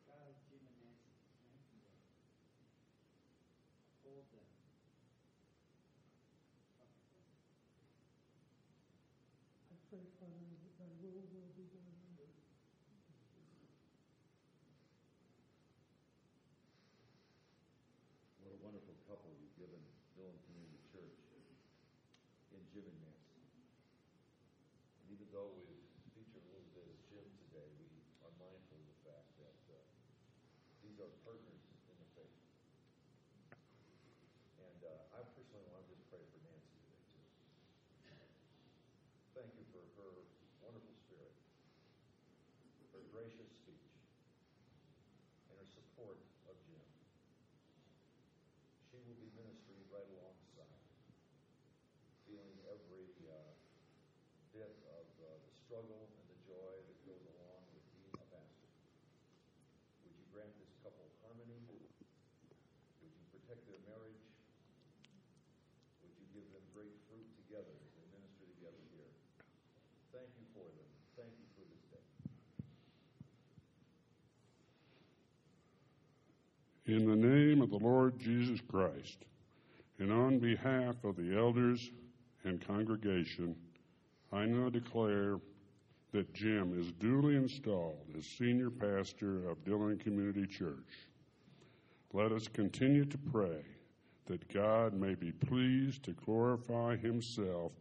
God, 0.09 0.33
Jim 0.49 0.65
and 0.65 0.77
Nancy, 0.81 1.13
thank 1.45 1.61
you, 1.69 1.79
Lord. 1.85 2.01
Hold 4.03 4.25
them. 4.33 4.49
I 9.69 9.75
pray, 9.99 10.31
Father, 10.31 10.47
that 10.63 10.71
thy 10.79 10.87
will 11.03 11.27
will 11.27 11.51
be 11.59 11.67
done 11.75 11.91
on 11.91 12.11
earth. 12.23 12.39
What 18.39 18.55
a 18.55 18.59
wonderful 18.63 18.95
couple 19.11 19.35
you've 19.35 19.59
given 19.59 19.83
Dillon 20.15 20.39
Community 20.47 20.79
Church 20.87 21.19
in 22.55 22.63
Jim 22.71 22.87
and 22.87 22.99
Nancy. 23.03 23.43
And 25.03 25.19
even 25.19 25.27
though 25.35 25.51
we've 25.67 25.83
featured 26.15 26.47
a 26.47 26.51
little 26.55 26.71
bit 26.71 26.87
of 26.87 26.95
Jim 27.11 27.27
today, 27.51 27.67
we 27.83 27.91
are 28.23 28.31
mindful 28.39 28.79
of 28.79 28.87
the 28.87 28.99
fact 29.03 29.27
that 29.43 29.59
uh, 29.67 29.83
these 30.79 30.95
are 31.03 31.11
partners 31.27 31.59
in 31.91 31.95
the 31.99 32.07
faith. 32.15 32.39
And 34.63 34.79
uh, 34.79 35.19
I 35.19 35.27
personally 35.35 35.67
want 35.75 35.83
to 35.83 35.91
just 35.91 36.07
pray 36.07 36.23
for 36.23 36.39
Nancy 36.47 36.71
today, 36.87 37.03
too. 37.03 37.27
Thank 39.35 39.51
you 39.59 39.67
for 39.75 39.83
her 39.99 40.29
wonderful 40.59 40.91
spirit, 41.07 41.31
her 42.91 43.01
gracious 43.15 43.49
speech, 43.63 43.89
and 45.49 45.55
her 45.57 45.65
support 45.99 46.23
of 46.47 46.55
Jim 46.63 46.79
she 48.87 49.03
will 49.03 49.19
be 49.19 49.27
ministering 49.35 49.83
right 49.91 50.07
alongside, 50.15 50.79
feeling 52.23 52.55
every 52.71 53.11
uh, 53.27 53.51
bit 54.55 54.71
of 54.95 55.07
uh, 55.19 55.27
the 55.43 55.51
struggle 55.59 56.07
and 56.07 56.25
the 56.31 56.39
joy 56.47 56.71
that 56.87 56.95
goes 57.03 57.19
along 57.35 57.67
with 57.75 57.83
being 57.99 58.15
a 58.15 58.27
pastor. 58.31 58.71
Would 60.07 60.15
you 60.15 60.23
grant 60.31 60.55
this 60.55 60.71
couple 60.87 61.03
harmony? 61.19 61.67
Would 61.67 63.11
you 63.11 63.25
protect 63.35 63.67
their 63.67 63.83
marriage? 63.83 64.23
Would 65.99 66.15
you 66.15 66.27
give 66.31 66.47
them 66.55 66.63
great 66.71 66.95
fruit 67.11 67.27
together 67.43 67.75
as 67.75 67.91
they 67.99 68.07
minister 68.15 68.47
together 68.55 68.83
here? 68.95 69.11
Thank 70.15 70.31
you 70.39 70.47
for 70.55 70.63
them. 70.63 70.87
Thank 71.19 71.35
you 71.35 71.47
for 71.59 71.67
this 71.67 71.83
day. 71.91 71.99
In 76.89 77.05
the 77.05 77.15
name 77.15 77.61
of 77.61 77.69
the 77.69 77.77
Lord 77.77 78.17
Jesus 78.19 78.59
Christ, 78.67 79.19
and 79.99 80.11
on 80.11 80.39
behalf 80.39 80.95
of 81.03 81.17
the 81.17 81.37
elders 81.37 81.91
and 82.45 82.65
congregation, 82.65 83.55
I 84.33 84.45
now 84.45 84.69
declare 84.69 85.37
that 86.13 86.33
Jim 86.33 86.75
is 86.81 86.91
duly 86.93 87.35
installed 87.35 88.07
as 88.17 88.25
senior 88.25 88.71
pastor 88.71 89.47
of 89.47 89.63
Dillon 89.65 89.99
Community 89.99 90.47
Church. 90.47 91.07
Let 92.11 92.31
us 92.31 92.47
continue 92.47 93.05
to 93.05 93.17
pray 93.19 93.61
that 94.25 94.51
God 94.51 94.95
may 94.95 95.13
be 95.13 95.31
pleased 95.31 96.01
to 96.05 96.13
glorify 96.13 96.95
himself 96.95 97.71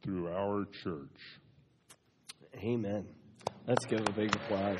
through 0.00 0.32
our 0.32 0.64
church. 0.82 1.40
Amen. 2.56 3.04
Let's 3.66 3.84
give 3.84 4.00
a 4.00 4.12
big 4.12 4.34
applause. 4.34 4.78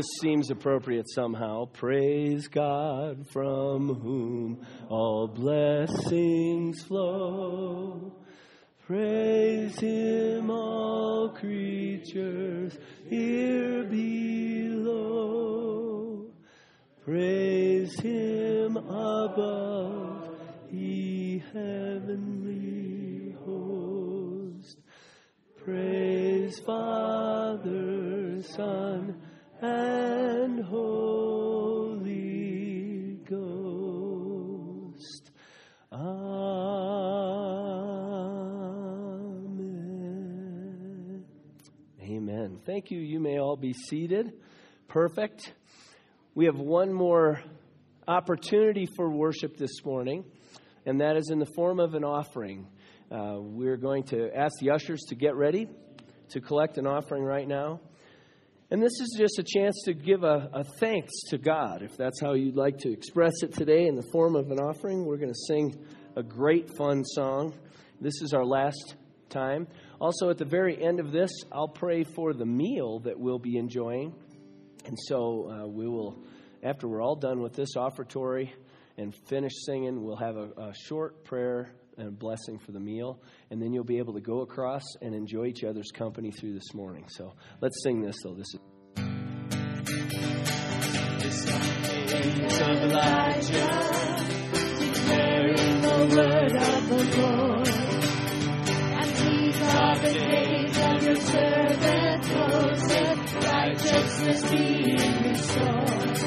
This 0.00 0.18
seems 0.22 0.50
appropriate 0.50 1.10
somehow. 1.10 1.66
Praise 1.66 2.48
God 2.48 3.26
from 3.28 3.96
whom 3.96 4.66
all 4.88 5.28
blessings 5.28 6.82
flow. 6.84 8.10
Praise 8.86 9.78
Him, 9.78 10.50
all 10.50 11.28
creatures 11.38 12.78
here 13.10 13.84
below. 13.84 15.20
Praise 17.04 18.00
Him 18.00 18.78
above, 18.78 20.30
ye 20.72 21.42
heavenly 21.52 23.36
host. 23.44 24.78
Praise 25.62 26.58
Father, 26.60 28.42
Son, 28.44 29.09
Thank 42.80 42.92
you. 42.92 43.00
You 43.00 43.20
may 43.20 43.38
all 43.38 43.56
be 43.56 43.74
seated. 43.74 44.32
Perfect. 44.88 45.52
We 46.34 46.46
have 46.46 46.56
one 46.56 46.90
more 46.90 47.42
opportunity 48.08 48.88
for 48.96 49.10
worship 49.10 49.58
this 49.58 49.84
morning, 49.84 50.24
and 50.86 51.02
that 51.02 51.18
is 51.18 51.28
in 51.30 51.40
the 51.40 51.50
form 51.54 51.78
of 51.78 51.92
an 51.92 52.04
offering. 52.04 52.66
Uh, 53.12 53.34
we're 53.36 53.76
going 53.76 54.04
to 54.04 54.34
ask 54.34 54.54
the 54.62 54.70
ushers 54.70 55.00
to 55.10 55.14
get 55.14 55.36
ready 55.36 55.68
to 56.30 56.40
collect 56.40 56.78
an 56.78 56.86
offering 56.86 57.22
right 57.22 57.46
now. 57.46 57.80
And 58.70 58.82
this 58.82 58.98
is 58.98 59.14
just 59.18 59.38
a 59.38 59.44
chance 59.44 59.82
to 59.84 59.92
give 59.92 60.24
a, 60.24 60.48
a, 60.54 60.64
thanks 60.78 61.12
to 61.28 61.36
God. 61.36 61.82
If 61.82 61.98
that's 61.98 62.18
how 62.18 62.32
you'd 62.32 62.56
like 62.56 62.78
to 62.78 62.90
express 62.90 63.42
it 63.42 63.52
today 63.52 63.88
in 63.88 63.94
the 63.94 64.08
form 64.10 64.36
of 64.36 64.50
an 64.50 64.58
offering, 64.58 65.04
we're 65.04 65.18
going 65.18 65.34
to 65.34 65.46
sing 65.48 65.84
a 66.16 66.22
great, 66.22 66.70
fun 66.78 67.04
song. 67.04 67.52
This 68.00 68.22
is 68.22 68.32
our 68.32 68.46
last 68.46 68.94
time. 69.28 69.68
Also, 70.00 70.30
at 70.30 70.38
the 70.38 70.46
very 70.46 70.82
end 70.82 70.98
of 70.98 71.12
this, 71.12 71.30
I'll 71.52 71.68
pray 71.68 72.04
for 72.04 72.32
the 72.32 72.46
meal 72.46 73.00
that 73.00 73.20
we'll 73.20 73.38
be 73.38 73.58
enjoying. 73.58 74.14
And 74.86 74.96
so 74.98 75.50
uh, 75.50 75.66
we 75.66 75.86
will, 75.86 76.16
after 76.62 76.88
we're 76.88 77.02
all 77.02 77.16
done 77.16 77.42
with 77.42 77.52
this 77.52 77.76
offertory 77.76 78.50
and 78.96 79.14
finish 79.28 79.52
singing, 79.66 80.02
we'll 80.02 80.16
have 80.16 80.36
a, 80.36 80.48
a 80.56 80.74
short 80.74 81.24
prayer 81.24 81.74
and 81.98 82.18
blessing 82.18 82.58
for 82.58 82.72
the 82.72 82.80
meal, 82.80 83.20
and 83.50 83.60
then 83.60 83.74
you'll 83.74 83.84
be 83.84 83.98
able 83.98 84.14
to 84.14 84.22
go 84.22 84.40
across 84.40 84.82
and 85.02 85.14
enjoy 85.14 85.44
each 85.44 85.64
other's 85.64 85.90
company 85.90 86.30
through 86.30 86.54
this 86.54 86.72
morning. 86.72 87.04
So 87.08 87.34
let's 87.60 87.82
sing 87.82 88.00
this, 88.00 88.16
though. 88.24 88.34
This 88.34 88.46
is. 88.54 88.60
Elijah, 92.62 93.68
declaring 94.78 95.80
the 95.82 96.14
word 96.16 96.56
of 96.56 96.88
the 96.88 97.20
Lord. 97.20 97.49
Are 99.80 99.96
the 99.96 100.12
days 100.12 100.78
of 100.78 101.02
your 101.02 101.16
servant 101.16 102.24
Joseph, 102.24 103.20
righteousness 103.44 104.50
being 104.50 105.22
restored. 105.22 106.18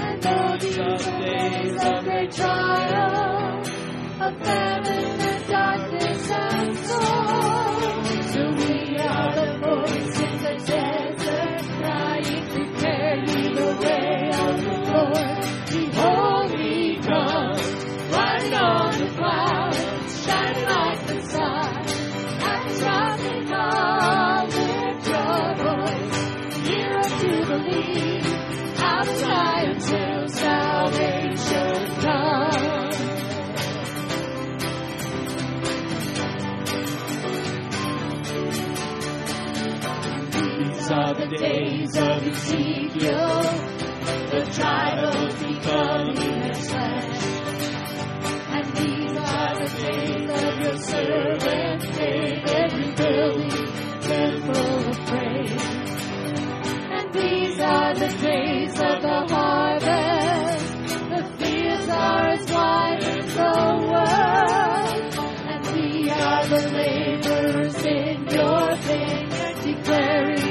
And 0.00 0.26
all 0.26 0.58
these 0.58 0.76
days 0.76 1.84
of 1.84 2.04
great 2.04 2.32
trial 2.32 3.60
of 4.20 4.32
famine 4.42 5.20
and 5.20 5.46
darkness 5.48 6.07
days 41.38 41.96
of 41.96 42.26
Ezekiel, 42.26 43.42
the 44.30 44.50
tribe 44.52 44.88
trials 44.98 45.34
becoming 45.34 46.42
his 46.42 46.68
flesh. 46.68 47.22
And 48.54 48.66
these 48.76 49.16
are 49.16 49.54
the 49.62 49.68
days 49.82 50.30
of 50.42 50.60
your 50.64 50.76
servant 50.78 51.82
David, 51.94 52.48
every 52.48 52.92
building 52.94 53.68
temple 54.00 54.88
of 54.88 54.96
praise. 55.06 55.66
And 56.96 57.12
these 57.12 57.60
are 57.60 57.94
the 57.94 58.08
days 58.20 58.72
of 58.80 59.02
the 59.02 59.26
harvest. 59.34 60.66
The 61.14 61.22
fields 61.38 61.88
are 61.88 62.28
as 62.28 62.52
wide 62.52 63.04
as 63.04 63.34
the 63.34 63.52
world. 63.90 65.14
And 65.50 65.60
we 65.74 66.10
are 66.10 66.46
the 66.46 66.62
laborers 66.78 67.84
in 67.84 68.26
your 68.28 68.76
vineyard, 68.76 69.56
declaring 69.62 70.47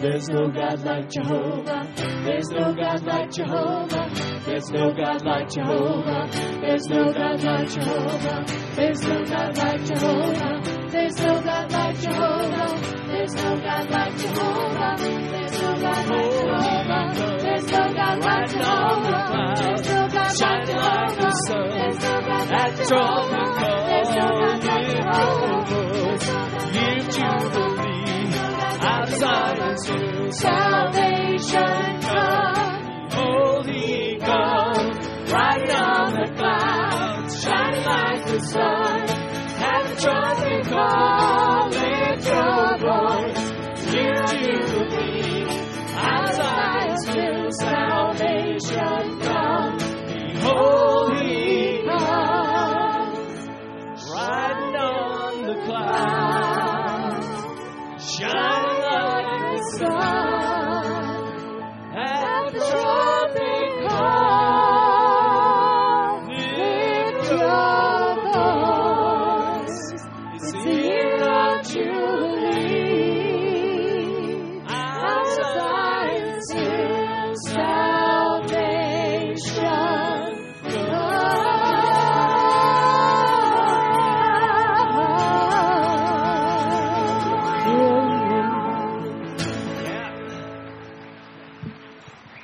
There's 0.00 0.28
no 0.30 0.48
God 0.48 0.80
like 0.82 1.10
Jehovah. 1.10 1.86
There's 2.24 2.48
no 2.48 2.72
God 2.74 3.02
like 3.04 3.30
Jehovah. 3.32 4.10
There's 4.46 4.70
no 4.70 4.92
God 4.94 5.22
like 5.26 5.50
Jehovah. 5.50 6.26
There's 6.60 6.86
no 6.88 7.12
God 7.12 7.42
like 7.44 7.68
Jehovah. 7.68 8.44
There's 8.74 9.02
no 9.02 9.24
God 9.24 9.56
like 9.58 9.84
Jehovah. 9.84 10.62
There's 10.90 11.16
no 11.20 11.40
God 11.42 11.70
like 11.70 11.96
Jehovah. 12.00 12.80
There's 13.10 13.34
no 13.34 13.60
God 13.60 13.90
like 13.90 14.16
Jehovah. 14.16 14.96
There's 14.96 15.60
no 15.60 15.74
God 15.76 15.98
like 16.00 16.24
Jehovah. 16.30 17.40
There's 17.40 17.66
no 17.70 17.92
God 17.92 18.18
like 18.24 18.48
Jehovah. 18.48 19.54
There's 19.60 19.86
no 19.90 20.08
God 20.08 20.38
like 20.40 20.66
Jehovah. 20.70 21.20
There's 21.76 22.00
no 22.00 22.20
God 22.20 22.50
like 22.50 22.76
Jehovah. 22.76 23.44
There's 23.90 24.10
no 24.16 24.26
God 24.40 24.64
like 24.64 24.86
Jehovah. 24.96 25.80
Give 26.72 27.04
jubilee 27.10 27.69
is 29.20 29.26
unto 29.60 30.32
salvation 30.32 32.00
come. 34.20 34.90
Riding 35.30 35.70
on 35.70 36.12
the 36.14 36.26
clouds, 36.36 37.42
shining 37.42 37.84
like 37.84 38.26
the 38.26 38.40
sun, 38.40 39.08
have 39.58 40.00
trust 40.00 40.42
and 40.46 40.66
call 40.66 41.70
your 42.26 42.78
voice. 42.78 43.50
Here 43.92 44.26
be, 44.90 45.44
as 45.96 46.38
salvation 47.60 49.20
come. 49.20 49.78
Riding 54.12 54.76
on 54.76 55.32
the 55.46 55.54
clouds, 55.66 57.26
shine. 58.16 58.59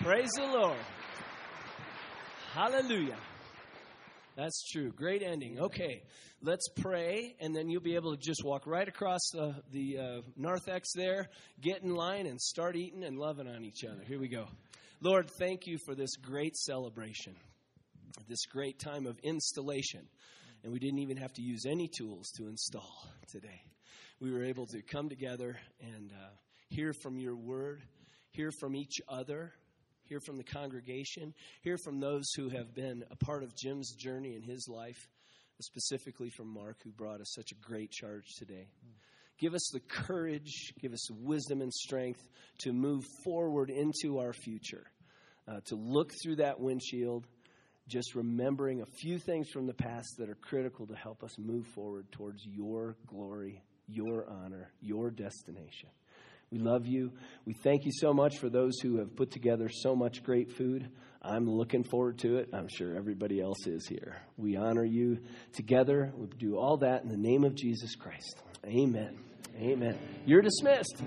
Praise 0.07 0.31
the 0.37 0.47
Lord. 0.47 0.79
Hallelujah. 2.53 3.17
That's 4.37 4.63
true. 4.71 4.93
Great 4.93 5.21
ending. 5.21 5.59
Okay, 5.59 6.05
let's 6.41 6.69
pray, 6.77 7.35
and 7.41 7.57
then 7.57 7.69
you'll 7.69 7.83
be 7.83 7.97
able 7.97 8.15
to 8.15 8.23
just 8.23 8.45
walk 8.45 8.69
right 8.69 8.87
across 8.87 9.31
the, 9.33 9.57
the 9.73 9.99
uh, 9.99 10.21
narthex 10.37 10.91
there, 10.95 11.29
get 11.61 11.83
in 11.83 11.93
line, 11.93 12.27
and 12.27 12.41
start 12.41 12.77
eating 12.77 13.03
and 13.03 13.19
loving 13.19 13.49
on 13.49 13.65
each 13.65 13.83
other. 13.83 14.05
Here 14.07 14.21
we 14.21 14.29
go. 14.29 14.47
Lord, 15.01 15.29
thank 15.41 15.67
you 15.67 15.77
for 15.85 15.97
this 15.97 16.15
great 16.15 16.57
celebration, 16.57 17.35
this 18.29 18.47
great 18.47 18.79
time 18.79 19.07
of 19.07 19.19
installation. 19.25 20.07
And 20.63 20.73
we 20.73 20.79
didn't 20.79 21.01
even 21.01 21.17
have 21.17 21.33
to 21.33 21.43
use 21.43 21.65
any 21.67 21.89
tools 21.89 22.31
to 22.37 22.47
install 22.47 23.09
today. 23.33 23.61
We 24.21 24.31
were 24.31 24.45
able 24.45 24.67
to 24.67 24.83
come 24.83 25.09
together 25.09 25.59
and 25.81 26.13
uh, 26.13 26.29
hear 26.69 26.93
from 26.93 27.19
your 27.19 27.35
word, 27.35 27.83
hear 28.31 28.53
from 28.53 28.77
each 28.77 29.01
other, 29.09 29.53
hear 30.09 30.21
from 30.21 30.37
the 30.37 30.45
congregation, 30.45 31.35
hear 31.63 31.77
from 31.79 32.01
those 32.01 32.31
who 32.37 32.49
have 32.49 32.75
been 32.75 33.05
a 33.11 33.17
part 33.17 33.43
of 33.43 33.57
Jim's 33.57 33.95
journey 33.95 34.35
in 34.35 34.43
his 34.43 34.69
life, 34.69 35.09
specifically 35.61 36.31
from 36.31 36.49
Mark, 36.53 36.77
who 36.85 36.91
brought 36.91 37.21
us 37.21 37.33
such 37.35 37.53
a 37.53 37.67
great 37.67 37.91
charge 37.91 38.25
today. 38.39 38.69
Give 39.39 39.55
us 39.55 39.69
the 39.73 39.81
courage, 39.81 40.73
give 40.81 40.93
us 40.93 41.11
wisdom 41.11 41.61
and 41.61 41.73
strength 41.73 42.21
to 42.61 42.73
move 42.73 43.05
forward 43.25 43.71
into 43.71 44.19
our 44.19 44.33
future, 44.33 44.87
uh, 45.47 45.61
to 45.67 45.75
look 45.75 46.13
through 46.23 46.37
that 46.37 46.59
windshield, 46.59 47.27
just 47.89 48.15
remembering 48.15 48.81
a 48.81 48.87
few 48.87 49.19
things 49.19 49.49
from 49.51 49.67
the 49.67 49.75
past 49.75 50.17
that 50.19 50.31
are 50.31 50.37
critical 50.37 50.87
to 50.87 50.95
help 50.95 51.23
us 51.23 51.39
move 51.39 51.67
forward 51.67 52.11
towards 52.13 52.45
your 52.47 52.97
glory, 53.07 53.63
your 53.87 54.27
honor, 54.29 54.73
your 54.81 55.11
destination. 55.11 55.91
We 56.51 56.59
love 56.59 56.87
you. 56.87 57.13
We 57.45 57.55
thank 57.55 57.85
you 57.85 57.93
so 57.93 58.13
much 58.13 58.39
for 58.39 58.49
those 58.49 58.79
who 58.81 58.99
have 58.99 59.17
put 59.17 59.31
together 59.31 59.69
so 59.69 59.97
much 59.97 60.23
great 60.23 60.53
food. 60.53 60.89
I'm 61.23 61.51
looking 61.51 61.83
forward 61.83 62.19
to 62.19 62.37
it. 62.37 62.51
I'm 62.53 62.69
sure 62.69 62.95
everybody 62.97 63.41
else 63.41 63.67
is 63.67 63.87
here. 63.89 64.17
We 64.37 64.57
honor 64.57 64.85
you 64.85 65.19
together. 65.55 66.13
We 66.17 66.29
do 66.39 66.57
all 66.57 66.77
that 66.79 67.03
in 67.03 67.09
the 67.09 67.17
name 67.17 67.45
of 67.45 67.57
Jesus 67.57 67.97
Christ. 67.97 68.43
Amen. 68.65 69.19
Amen. 69.59 69.99
You're 70.25 70.43
dismissed. 70.43 71.03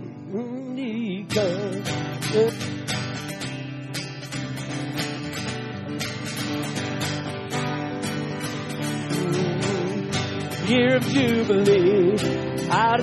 Year 10.67 10.97
of 10.97 11.03
Jubilee, 11.03 11.78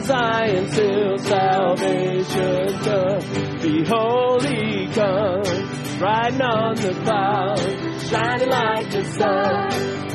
Zion 0.06 0.70
till 0.70 1.18
salvation 1.18 2.78
come. 2.84 3.20
Behold, 3.60 4.44
he 4.44 4.86
comes, 4.86 6.00
riding 6.00 6.42
on 6.42 6.76
the 6.76 6.94
clouds, 7.02 8.08
shining 8.08 8.48
like 8.48 8.88
the 8.92 9.04
sun. 9.04 9.72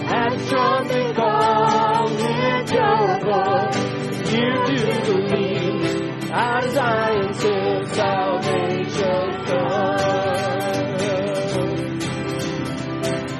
At 0.07 0.37
the 0.37 0.45
trumpet 0.47 1.15
call, 1.17 2.07
lift 2.07 2.71
your 2.71 3.19
voice, 3.19 4.31
year 4.31 4.55
of 4.63 5.03
Jubilee, 5.05 6.31
out 6.31 6.69
Zion 6.71 7.33
till 7.33 7.85
salvation 7.87 9.43
comes. 9.45 10.21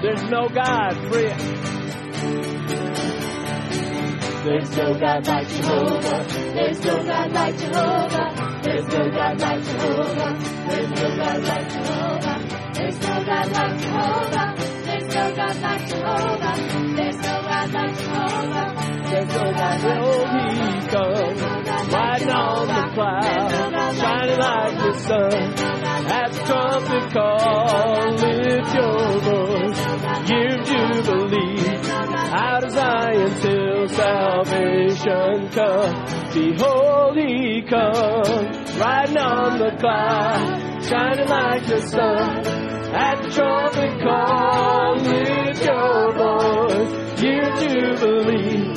There's 0.01 0.23
no 0.29 0.49
God 0.49 0.97
free. 1.09 1.60
There's 4.43 4.75
no 4.75 4.99
God 4.99 5.27
like 5.27 5.47
Jehovah. 5.47 6.25
There's 6.53 6.83
no 6.83 7.03
God 7.03 7.31
like 7.31 7.57
Jehovah. 7.57 8.61
There's 8.63 8.87
no 8.87 9.11
God 9.11 9.39
like 9.39 9.63
Jehovah. 9.63 10.37
There's 10.67 10.89
no 10.91 11.09
God 11.15 11.41
like 11.43 11.69
Jehovah. 11.69 12.41
There's 12.73 12.99
no 12.99 13.23
God 13.23 13.51
like 13.51 13.77
Jehovah. 13.77 14.55
There's 14.85 15.07
no 15.13 15.35
God 15.35 15.61
like 15.61 15.87
Jehovah. 15.87 16.53
There's 16.95 17.17
no 17.17 17.41
God 17.41 17.73
like 17.73 17.97
Jehovah. 17.97 18.91
There's 19.11 19.27
no 19.27 19.43
God 19.51 19.77
he 19.81 20.87
come, 20.87 21.37
riding 21.91 22.29
on 22.29 22.67
the 22.67 22.83
cloud, 22.93 23.95
shining 23.95 24.39
like 24.39 24.77
the 24.77 24.93
sun. 24.99 25.33
At 26.11 26.31
trumpet 26.45 27.05
call, 27.13 28.11
lift 28.15 28.73
your 28.73 29.19
voice, 29.19 29.81
year 30.29 30.55
jubilee, 30.63 31.40
out 32.41 32.63
of 32.63 32.71
Zion 32.71 33.31
till 33.41 33.87
salvation 33.87 35.49
come. 35.49 36.05
Behold, 36.33 37.17
he 37.17 37.61
comes, 37.61 38.77
riding 38.77 39.17
on 39.17 39.59
the 39.59 39.71
cloud, 39.79 40.83
shining 40.83 41.29
like 41.29 41.65
the 41.67 41.81
sun. 41.81 42.71
At 42.93 43.21
the 43.21 43.29
trumpet 43.29 44.01
call, 44.01 44.95
lift 44.97 45.65
your 45.65 46.11
voice, 46.21 47.21
year 47.21 47.47
jubilee. 47.61 48.73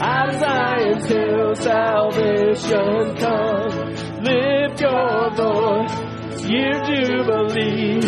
Out 0.00 0.28
of 0.30 0.40
Zion 0.40 0.98
till 1.08 1.54
salvation 1.54 3.16
comes. 3.22 4.02
Lift 4.28 4.80
your 4.80 5.30
voice, 5.42 6.46
year 6.50 6.82
jubilee. 6.84 8.02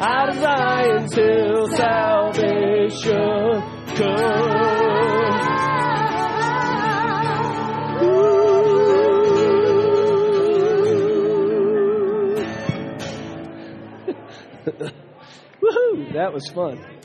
Out 0.00 0.28
of 0.30 0.36
Zion 0.36 1.08
till 1.08 1.66
salvation 1.68 3.62
comes. 3.62 3.77
That 16.12 16.32
was 16.32 16.48
fun. 16.48 16.97